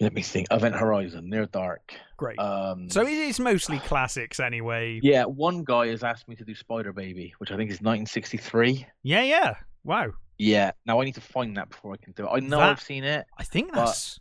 [0.00, 0.48] let me think.
[0.50, 1.94] Event Horizon, Near Dark.
[2.16, 2.38] Great.
[2.38, 5.00] Um, so it is mostly classics anyway.
[5.02, 8.86] Yeah, one guy has asked me to do Spider Baby, which I think is 1963.
[9.02, 9.54] Yeah, yeah.
[9.84, 10.12] Wow.
[10.38, 10.72] Yeah.
[10.84, 12.30] Now I need to find that before I can do it.
[12.30, 13.26] I know that, I've seen it.
[13.38, 14.20] I think that's.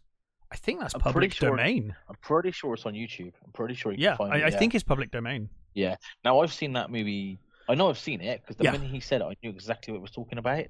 [0.52, 1.94] I think that's I'm public sure, domain.
[2.08, 3.34] I'm pretty sure it's on YouTube.
[3.44, 5.50] I'm pretty sure you yeah, I, it, yeah, I think it's public domain.
[5.74, 5.96] Yeah.
[6.24, 8.72] Now I've seen that movie I know I've seen it because the yeah.
[8.72, 10.66] minute he said it, I knew exactly what he was talking about.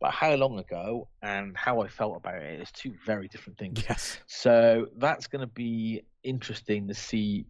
[0.00, 3.84] But how long ago and how I felt about it is two very different things.
[3.88, 4.18] Yes.
[4.26, 7.46] So that's going to be interesting to see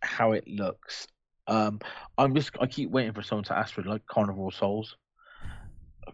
[0.00, 1.08] how it looks.
[1.46, 1.80] Um,
[2.16, 4.96] I'm just I keep waiting for someone to ask for like Carnival Souls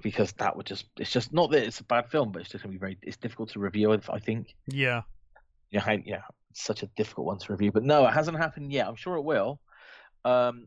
[0.02, 2.64] because that would just it's just not that it's a bad film, but it's just
[2.64, 3.92] gonna be very it's difficult to review.
[3.92, 4.54] I think.
[4.66, 5.02] Yeah.
[5.70, 7.70] Yeah, yeah, it's such a difficult one to review.
[7.70, 8.88] But no, it hasn't happened yet.
[8.88, 9.60] I'm sure it will.
[10.24, 10.66] Um,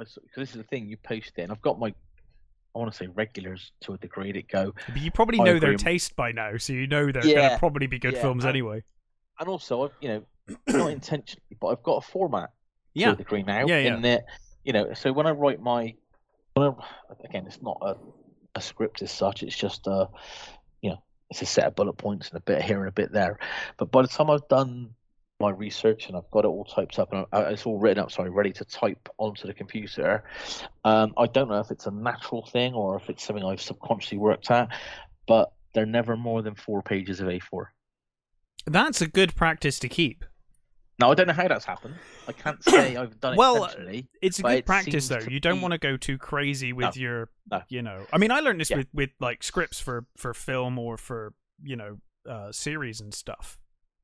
[0.00, 1.94] because this is the thing you post it, and I've got my
[2.74, 4.72] I want to say regulars to a degree that go.
[4.86, 7.58] But you probably know their taste by now, so you know they're yeah, going to
[7.58, 8.84] probably be good yeah, films and, anyway.
[9.38, 10.22] And also, I've, you know,
[10.68, 12.50] not intentionally, but I've got a format
[12.94, 13.08] yeah.
[13.08, 13.66] to a degree now.
[13.66, 13.96] Yeah, yeah.
[13.96, 14.24] In that,
[14.64, 15.94] you know, so when I write my,
[16.56, 16.70] I,
[17.24, 17.96] again, it's not a,
[18.54, 19.42] a script as such.
[19.42, 20.08] It's just a,
[20.80, 23.12] you know, it's a set of bullet points and a bit here and a bit
[23.12, 23.40] there.
[23.78, 24.90] But by the time I've done
[25.40, 28.30] my research and I've got it all typed up and it's all written up, sorry,
[28.30, 30.24] ready to type onto the computer.
[30.84, 34.18] Um, I don't know if it's a natural thing or if it's something I've subconsciously
[34.18, 34.68] worked at,
[35.26, 37.66] but they're never more than four pages of A4.
[38.66, 40.24] That's a good practice to keep.
[40.98, 41.94] Now I don't know how that's happened.
[42.28, 43.70] I can't say I've done it well.
[44.20, 45.20] It's a good practice though.
[45.20, 45.62] You don't be...
[45.62, 47.62] want to go too crazy with no, your, no.
[47.68, 48.06] you know.
[48.12, 48.78] I mean, I learned this yeah.
[48.78, 51.32] with with like scripts for for film or for
[51.62, 51.96] you know
[52.28, 53.58] uh, series and stuff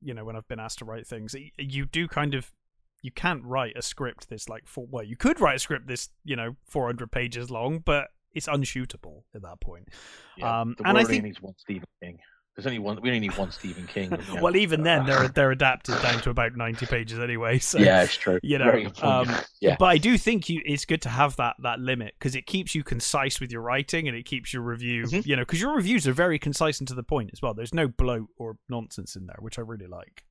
[0.07, 2.53] you know when I've been asked to write things, you do kind of
[3.01, 6.09] you can't write a script this like for well you could write a script this
[6.23, 9.89] you know 400 pages long, but it's unshootable at that point.
[10.37, 12.19] Yeah, um, and I think needs one Stephen King.
[12.57, 12.99] There's only one.
[13.03, 14.11] We only need one Stephen King.
[14.11, 17.59] You know, well, even then, they're they're adapted down to about ninety pages anyway.
[17.67, 18.39] So yeah, it's true.
[18.41, 19.29] You know, um,
[19.61, 19.75] yeah.
[19.77, 22.73] But I do think you, it's good to have that that limit because it keeps
[22.73, 25.03] you concise with your writing and it keeps your review.
[25.03, 25.29] Mm-hmm.
[25.29, 27.53] You know, because your reviews are very concise and to the point as well.
[27.53, 30.23] There's no bloat or nonsense in there, which I really like.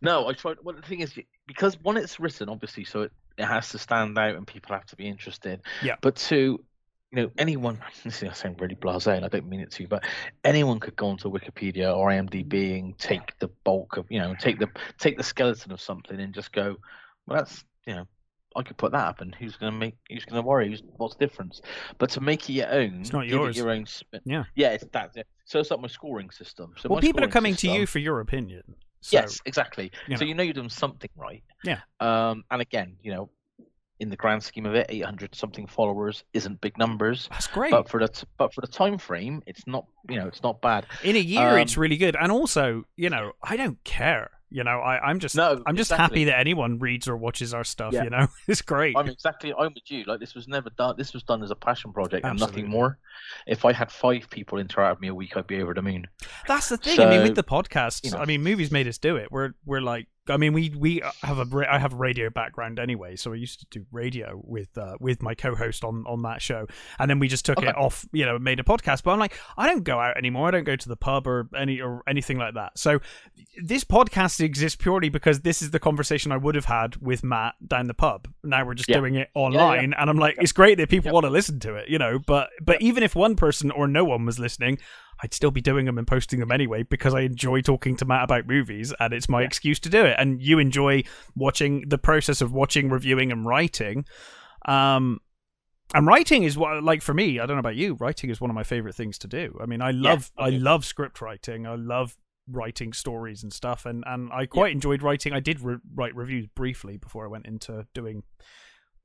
[0.00, 0.58] No, I tried.
[0.62, 1.12] Well, the thing is,
[1.46, 4.86] because one, it's written obviously, so it, it has to stand out and people have
[4.86, 5.60] to be interested.
[5.82, 5.96] Yeah.
[6.00, 6.64] But two,
[7.14, 9.86] you know, anyone, this is I sound really blasé and I don't mean it to,
[9.86, 10.04] but
[10.42, 14.58] anyone could go onto Wikipedia or IMDb and take the bulk of, you know, take
[14.58, 16.76] the take the skeleton of something and just go,
[17.26, 18.06] well, that's, you know,
[18.56, 20.68] I could put that up and who's going to make, who's going to worry?
[20.68, 21.60] Who's, what's the difference?
[21.98, 23.56] But to make it your own, it's not yours.
[23.56, 24.20] your own spin.
[24.24, 24.44] Yeah.
[24.54, 25.14] Yeah, it's that.
[25.44, 26.72] So it's like my scoring system.
[26.78, 28.62] So well, people are coming system, to you for your opinion.
[29.00, 29.90] So, yes, exactly.
[30.06, 30.16] You know.
[30.18, 31.42] So you know you're doing something right.
[31.64, 31.80] Yeah.
[32.00, 33.28] Um, and again, you know,
[34.00, 37.28] in the grand scheme of it, 800 something followers isn't big numbers.
[37.30, 37.70] That's great.
[37.70, 40.60] But for the t- but for the time frame, it's not you know it's not
[40.60, 40.86] bad.
[41.02, 42.16] In a year, um, it's really good.
[42.16, 44.30] And also, you know, I don't care.
[44.50, 46.20] You know, I, I'm just no, I'm just exactly.
[46.20, 47.92] happy that anyone reads or watches our stuff.
[47.92, 48.04] Yeah.
[48.04, 48.96] You know, it's great.
[48.96, 50.04] I'm exactly I'm with you.
[50.04, 50.94] Like this was never done.
[50.96, 52.30] This was done as a passion project Absolutely.
[52.30, 52.98] and nothing more.
[53.48, 56.06] If I had five people interact with me a week, I'd be over the moon.
[56.46, 56.94] That's the thing.
[56.94, 59.32] So, I mean, with the podcast, you know, I mean, movies made us do it.
[59.32, 63.16] We're we're like I mean, we we have a I have a radio background anyway,
[63.16, 66.66] so I used to do radio with uh, with my co-host on on that show,
[66.98, 67.68] and then we just took okay.
[67.68, 69.02] it off, you know, made a podcast.
[69.02, 70.48] But I'm like, I don't go out anymore.
[70.48, 72.78] I don't go to the pub or any or anything like that.
[72.78, 73.00] So
[73.62, 77.54] this podcast exists purely because this is the conversation I would have had with Matt
[77.66, 78.28] down the pub.
[78.42, 78.98] Now we're just yeah.
[78.98, 80.00] doing it online, yeah, yeah.
[80.00, 82.18] and I'm like, it's great that people want to listen to it, you know.
[82.18, 84.78] But but even if one person or no one was listening,
[85.24, 88.24] I'd still be doing them and posting them anyway because I enjoy talking to Matt
[88.24, 89.46] about movies and it's my yeah.
[89.46, 90.16] excuse to do it.
[90.18, 91.04] And you enjoy
[91.34, 94.04] watching the process of watching, reviewing, and writing.
[94.66, 95.20] Um,
[95.94, 98.50] and writing is what, like, for me, I don't know about you, writing is one
[98.50, 99.56] of my favorite things to do.
[99.62, 101.66] I mean, I love, yeah, I love script writing.
[101.66, 104.74] I love writing stories and stuff, and and I quite yeah.
[104.74, 105.32] enjoyed writing.
[105.32, 108.24] I did re- write reviews briefly before I went into doing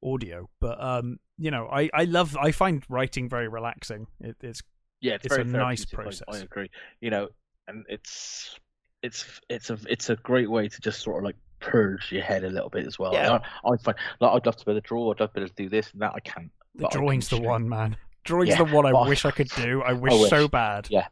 [0.04, 4.08] audio, but um, you know, I I love, I find writing very relaxing.
[4.20, 4.62] It, it's
[5.02, 6.24] yeah, it's, it's a nice process.
[6.28, 6.70] I, I, agree.
[7.02, 7.30] You know,
[7.68, 8.58] and it's
[9.02, 12.44] it's it's a it's a great way to just sort of like purge your head
[12.44, 13.14] a little bit as well.
[13.14, 13.40] Yeah.
[13.66, 15.12] I, I find like I'd love to be able to draw.
[15.12, 16.14] I'd love to be able to do this and that.
[16.16, 16.52] I can't.
[16.76, 17.96] The drawing's the one, man.
[18.24, 19.82] Drawing's yeah, the one I oh, wish I could do.
[19.82, 20.88] I wish, I wish, so bad.
[20.90, 21.08] Yeah,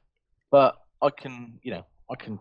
[0.51, 1.59] but I can.
[1.63, 2.39] You know, I can.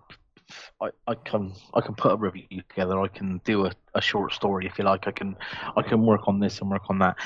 [0.81, 3.01] I, I can I can put a review together.
[3.01, 5.09] I can do a, a short story if you like.
[5.09, 5.37] I can
[5.77, 7.17] I can work on this and work on that.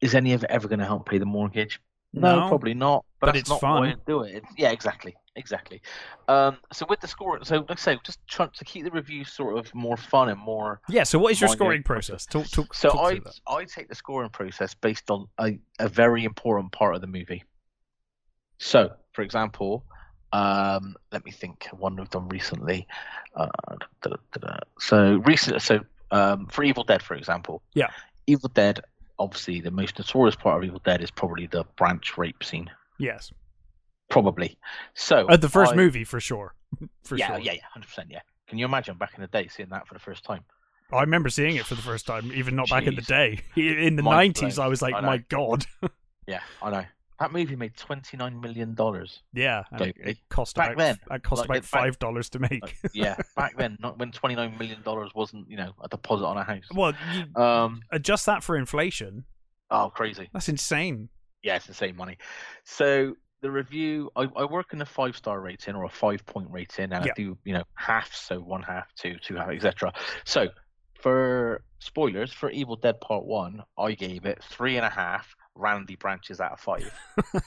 [0.00, 1.80] Is any of it ever going to help pay the mortgage?
[2.12, 3.04] No, no, probably not.
[3.20, 3.94] But, but it's not fun.
[4.06, 4.36] do it.
[4.36, 5.80] It's, yeah, exactly, exactly.
[6.26, 9.24] Um, so with the score, so like I say, just trying to keep the review
[9.24, 10.80] sort of more fun and more.
[10.88, 11.04] Yeah.
[11.04, 12.26] So what is your scoring process?
[12.26, 16.24] Talk, talk, so talk I I take the scoring process based on a, a very
[16.24, 17.44] important part of the movie.
[18.58, 19.84] So, for example,
[20.32, 21.68] um, let me think.
[21.72, 22.86] One we've done recently.
[23.36, 23.48] Uh,
[24.02, 25.62] da, da, da, so recent.
[25.62, 25.80] So
[26.10, 27.62] um, for Evil Dead, for example.
[27.74, 27.88] Yeah.
[28.26, 28.80] Evil Dead
[29.20, 32.70] obviously the most notorious part of Evil Dead is probably the branch rape scene.
[32.98, 33.32] Yes.
[34.08, 34.58] Probably.
[34.94, 36.54] So uh, the first I, movie for sure.
[37.04, 37.38] for yeah, sure.
[37.38, 38.08] yeah, yeah, hundred percent.
[38.10, 38.22] Yeah.
[38.48, 40.42] Can you imagine back in the day seeing that for the first time?
[40.92, 42.70] I remember seeing it for the first time, even not Jeez.
[42.70, 43.40] back in the day.
[43.56, 45.64] In the nineties, I was like, "My God!"
[46.26, 46.84] yeah, I know.
[47.20, 49.22] That movie made twenty nine million dollars.
[49.34, 50.98] Yeah, it, it, cost back about, then.
[51.10, 52.62] It cost like, about five dollars to make.
[52.62, 56.24] Like, yeah, back then, not when twenty nine million dollars wasn't you know a deposit
[56.24, 56.64] on a house.
[56.74, 56.94] Well,
[57.36, 59.24] um, adjust that for inflation.
[59.70, 60.30] Oh, crazy!
[60.32, 61.10] That's insane.
[61.42, 62.16] Yeah, it's insane money.
[62.64, 66.48] So the review, I, I work in a five star rating or a five point
[66.50, 67.12] rating, and yeah.
[67.12, 69.92] I do you know half, so one half, two, two half, etc.
[70.24, 70.48] So
[70.94, 75.96] for spoilers for Evil Dead Part One, I gave it three and a half Randy
[75.96, 76.92] branches out of five.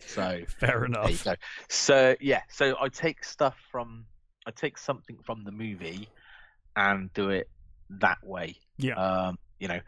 [0.00, 1.26] so fair enough.
[1.68, 4.06] So yeah, so I take stuff from
[4.46, 6.08] I take something from the movie
[6.76, 7.48] and do it
[7.90, 8.56] that way.
[8.78, 8.94] Yeah.
[8.94, 9.80] Um, you know,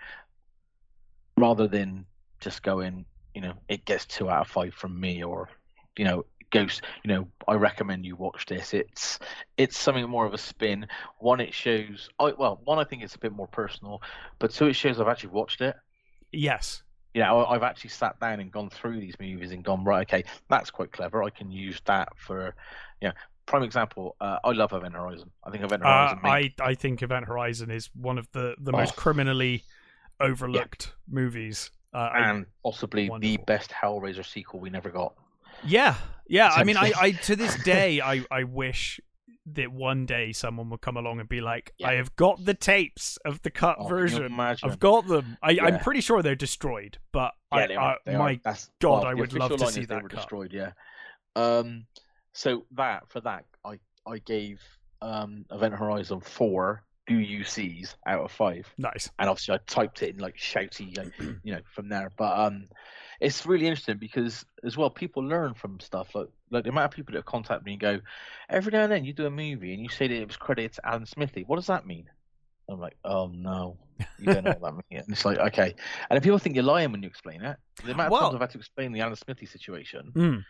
[1.37, 2.07] rather than
[2.41, 5.49] just going, you know, it gets two out of five from me, or
[5.97, 6.83] you know, Ghost.
[7.05, 8.75] You know, I recommend you watch this.
[8.75, 9.19] It's
[9.57, 10.87] it's something more of a spin.
[11.19, 12.11] One, it shows.
[12.19, 14.03] I well, one, I think it's a bit more personal,
[14.39, 15.77] but two, it shows I've actually watched it.
[16.33, 16.83] Yes
[17.15, 20.25] you know, I've actually sat down and gone through these movies and gone, right, okay,
[20.49, 21.23] that's quite clever.
[21.23, 22.55] I can use that for,
[23.01, 23.15] you know,
[23.51, 24.17] prime example.
[24.21, 25.31] Uh, I love Event Horizon.
[25.45, 26.21] I think Event Horizon.
[26.25, 29.01] Uh, I I think Event Horizon is one of the the most oh.
[29.01, 29.65] criminally
[30.21, 31.15] overlooked yeah.
[31.15, 33.37] movies, uh, and possibly wonderful.
[33.37, 35.15] the best Hellraiser sequel we never got.
[35.65, 35.97] Yeah,
[36.29, 36.51] yeah.
[36.55, 39.01] I mean, I, I to this day, I I wish
[39.55, 41.89] that one day someone would come along and be like, yeah.
[41.89, 44.39] I have got the tapes of the cut oh, version.
[44.39, 45.37] I've got them.
[45.43, 47.97] I, am pretty sure they're destroyed, but yeah, I, are.
[48.07, 48.41] They my.
[48.45, 49.89] God, well, I would love to see that.
[49.89, 50.17] They were cut.
[50.17, 50.73] destroyed, yeah.
[51.37, 51.87] Um,
[52.33, 54.61] so that for that, I I gave
[55.03, 58.73] um Event Horizon four UUCs out of five.
[58.79, 59.11] Nice.
[59.19, 62.11] And obviously, I typed it in like shouty, like, you know, from there.
[62.17, 62.69] But um,
[63.21, 66.15] it's really interesting because as well, people learn from stuff.
[66.15, 68.01] Like like the amount of people that contact me and go,
[68.49, 70.73] every now and then you do a movie and you say that it was credited
[70.75, 71.45] to Alan Smithee.
[71.47, 72.07] What does that mean?
[72.69, 73.77] I'm like, oh no,
[74.19, 75.05] you don't know what that means.
[75.05, 75.75] And it's like, okay.
[76.09, 78.35] And if people think you're lying when you explain it, the amount of well, times
[78.35, 80.13] I've had to explain the Alan Smithee situation.
[80.15, 80.45] Mm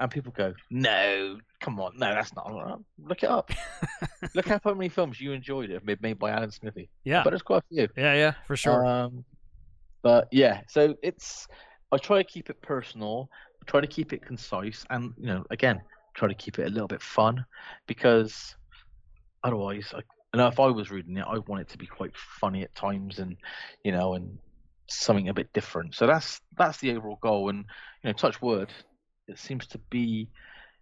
[0.00, 2.50] and people go, "No, come on, no, that's not."
[2.98, 3.50] Look it up.
[4.34, 6.88] Look up how many films you enjoyed it made by Alan Smithee.
[7.04, 7.88] Yeah, but it's quite a few.
[7.96, 8.84] Yeah, yeah, for sure.
[8.84, 9.24] Um,
[10.02, 11.46] but yeah, so it's
[11.92, 13.30] I try to keep it personal,
[13.66, 15.80] try to keep it concise, and you know, again,
[16.14, 17.44] try to keep it a little bit fun
[17.86, 18.54] because
[19.42, 19.98] otherwise, I,
[20.32, 22.74] you know, if I was reading it, I want it to be quite funny at
[22.74, 23.36] times, and
[23.84, 24.38] you know, and
[24.88, 25.94] something a bit different.
[25.94, 27.58] So that's that's the overall goal, and
[28.02, 28.70] you know, touch wood
[29.30, 30.28] it seems to be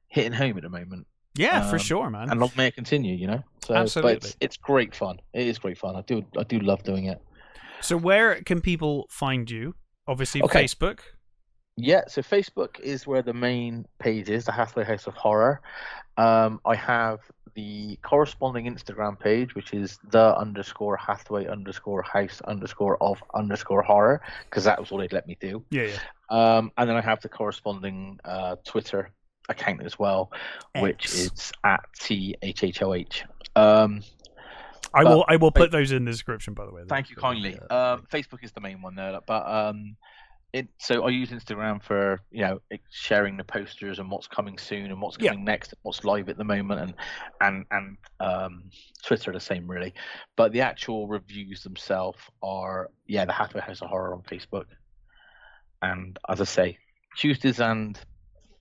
[0.08, 1.06] hitting home at the moment.
[1.36, 2.30] Yeah, um, for sure, man.
[2.30, 3.42] And long may it continue, you know.
[3.64, 4.14] So, Absolutely.
[4.14, 5.20] But it's, it's great fun.
[5.34, 5.94] It is great fun.
[5.94, 7.20] I do I do love doing it.
[7.80, 9.74] So where can people find you?
[10.08, 10.64] Obviously, okay.
[10.64, 11.00] Facebook.
[11.76, 15.60] Yeah, so Facebook is where the main page is, the Hathway House of Horror.
[16.16, 17.20] Um, I have
[17.54, 24.20] the corresponding Instagram page, which is the underscore Hathway underscore house underscore of underscore horror,
[24.50, 25.62] because that was all they'd let me do.
[25.70, 25.98] Yeah, yeah.
[26.30, 29.12] Um, and then I have the corresponding uh, Twitter
[29.48, 30.32] account as well,
[30.74, 30.82] X.
[30.82, 33.24] which is at T H H O H.
[33.54, 34.02] Um,
[34.94, 35.24] I will.
[35.28, 36.82] I will put those in the description, by the way.
[36.88, 37.58] Thank you kindly.
[37.70, 39.96] Um, Facebook is the main one there, but um,
[40.52, 42.60] it, so I use Instagram for you know
[42.90, 45.44] sharing the posters and what's coming soon and what's coming yeah.
[45.44, 46.94] next, and what's live at the moment, and
[47.40, 48.64] and and um,
[49.04, 49.92] Twitter the same really.
[50.36, 54.66] But the actual reviews themselves are yeah, the Hathway House of Horror on Facebook,
[55.82, 56.78] and as I say,
[57.16, 58.00] Tuesdays and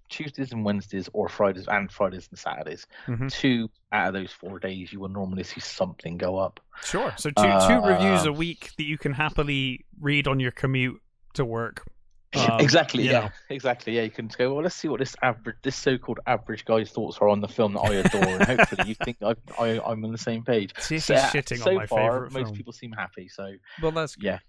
[0.09, 2.87] Tuesdays and Wednesdays, or Fridays and Fridays and Saturdays.
[3.07, 3.27] Mm-hmm.
[3.27, 6.59] Two out of those four days, you will normally see something go up.
[6.83, 7.13] Sure.
[7.17, 11.01] So two uh, two reviews a week that you can happily read on your commute
[11.33, 11.85] to work.
[12.35, 13.03] Um, exactly.
[13.03, 13.19] Yeah.
[13.19, 13.29] Know.
[13.49, 13.95] Exactly.
[13.95, 14.03] Yeah.
[14.03, 14.53] You can go.
[14.53, 17.73] Well, let's see what this average, this so-called average guy's thoughts are on the film
[17.73, 20.73] that I adore, and hopefully you think I, I, am on the same page.
[20.79, 22.53] See so, shitting so on my far, most film.
[22.53, 23.29] people seem happy.
[23.29, 23.53] So.
[23.81, 24.39] Well, that's yeah.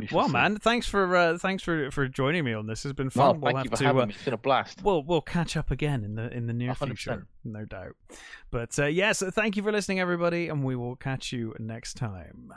[0.00, 0.32] We well, see.
[0.32, 2.84] man, thanks for uh, thanks for, for joining me on this.
[2.84, 3.22] It's been fun.
[3.22, 4.14] Well, we'll thank you for to, having uh, me.
[4.14, 4.82] It's been a blast.
[4.82, 6.86] We'll we'll catch up again in the in the near 100%.
[6.86, 7.96] future, no doubt.
[8.50, 12.52] But uh, yes, thank you for listening, everybody, and we will catch you next time.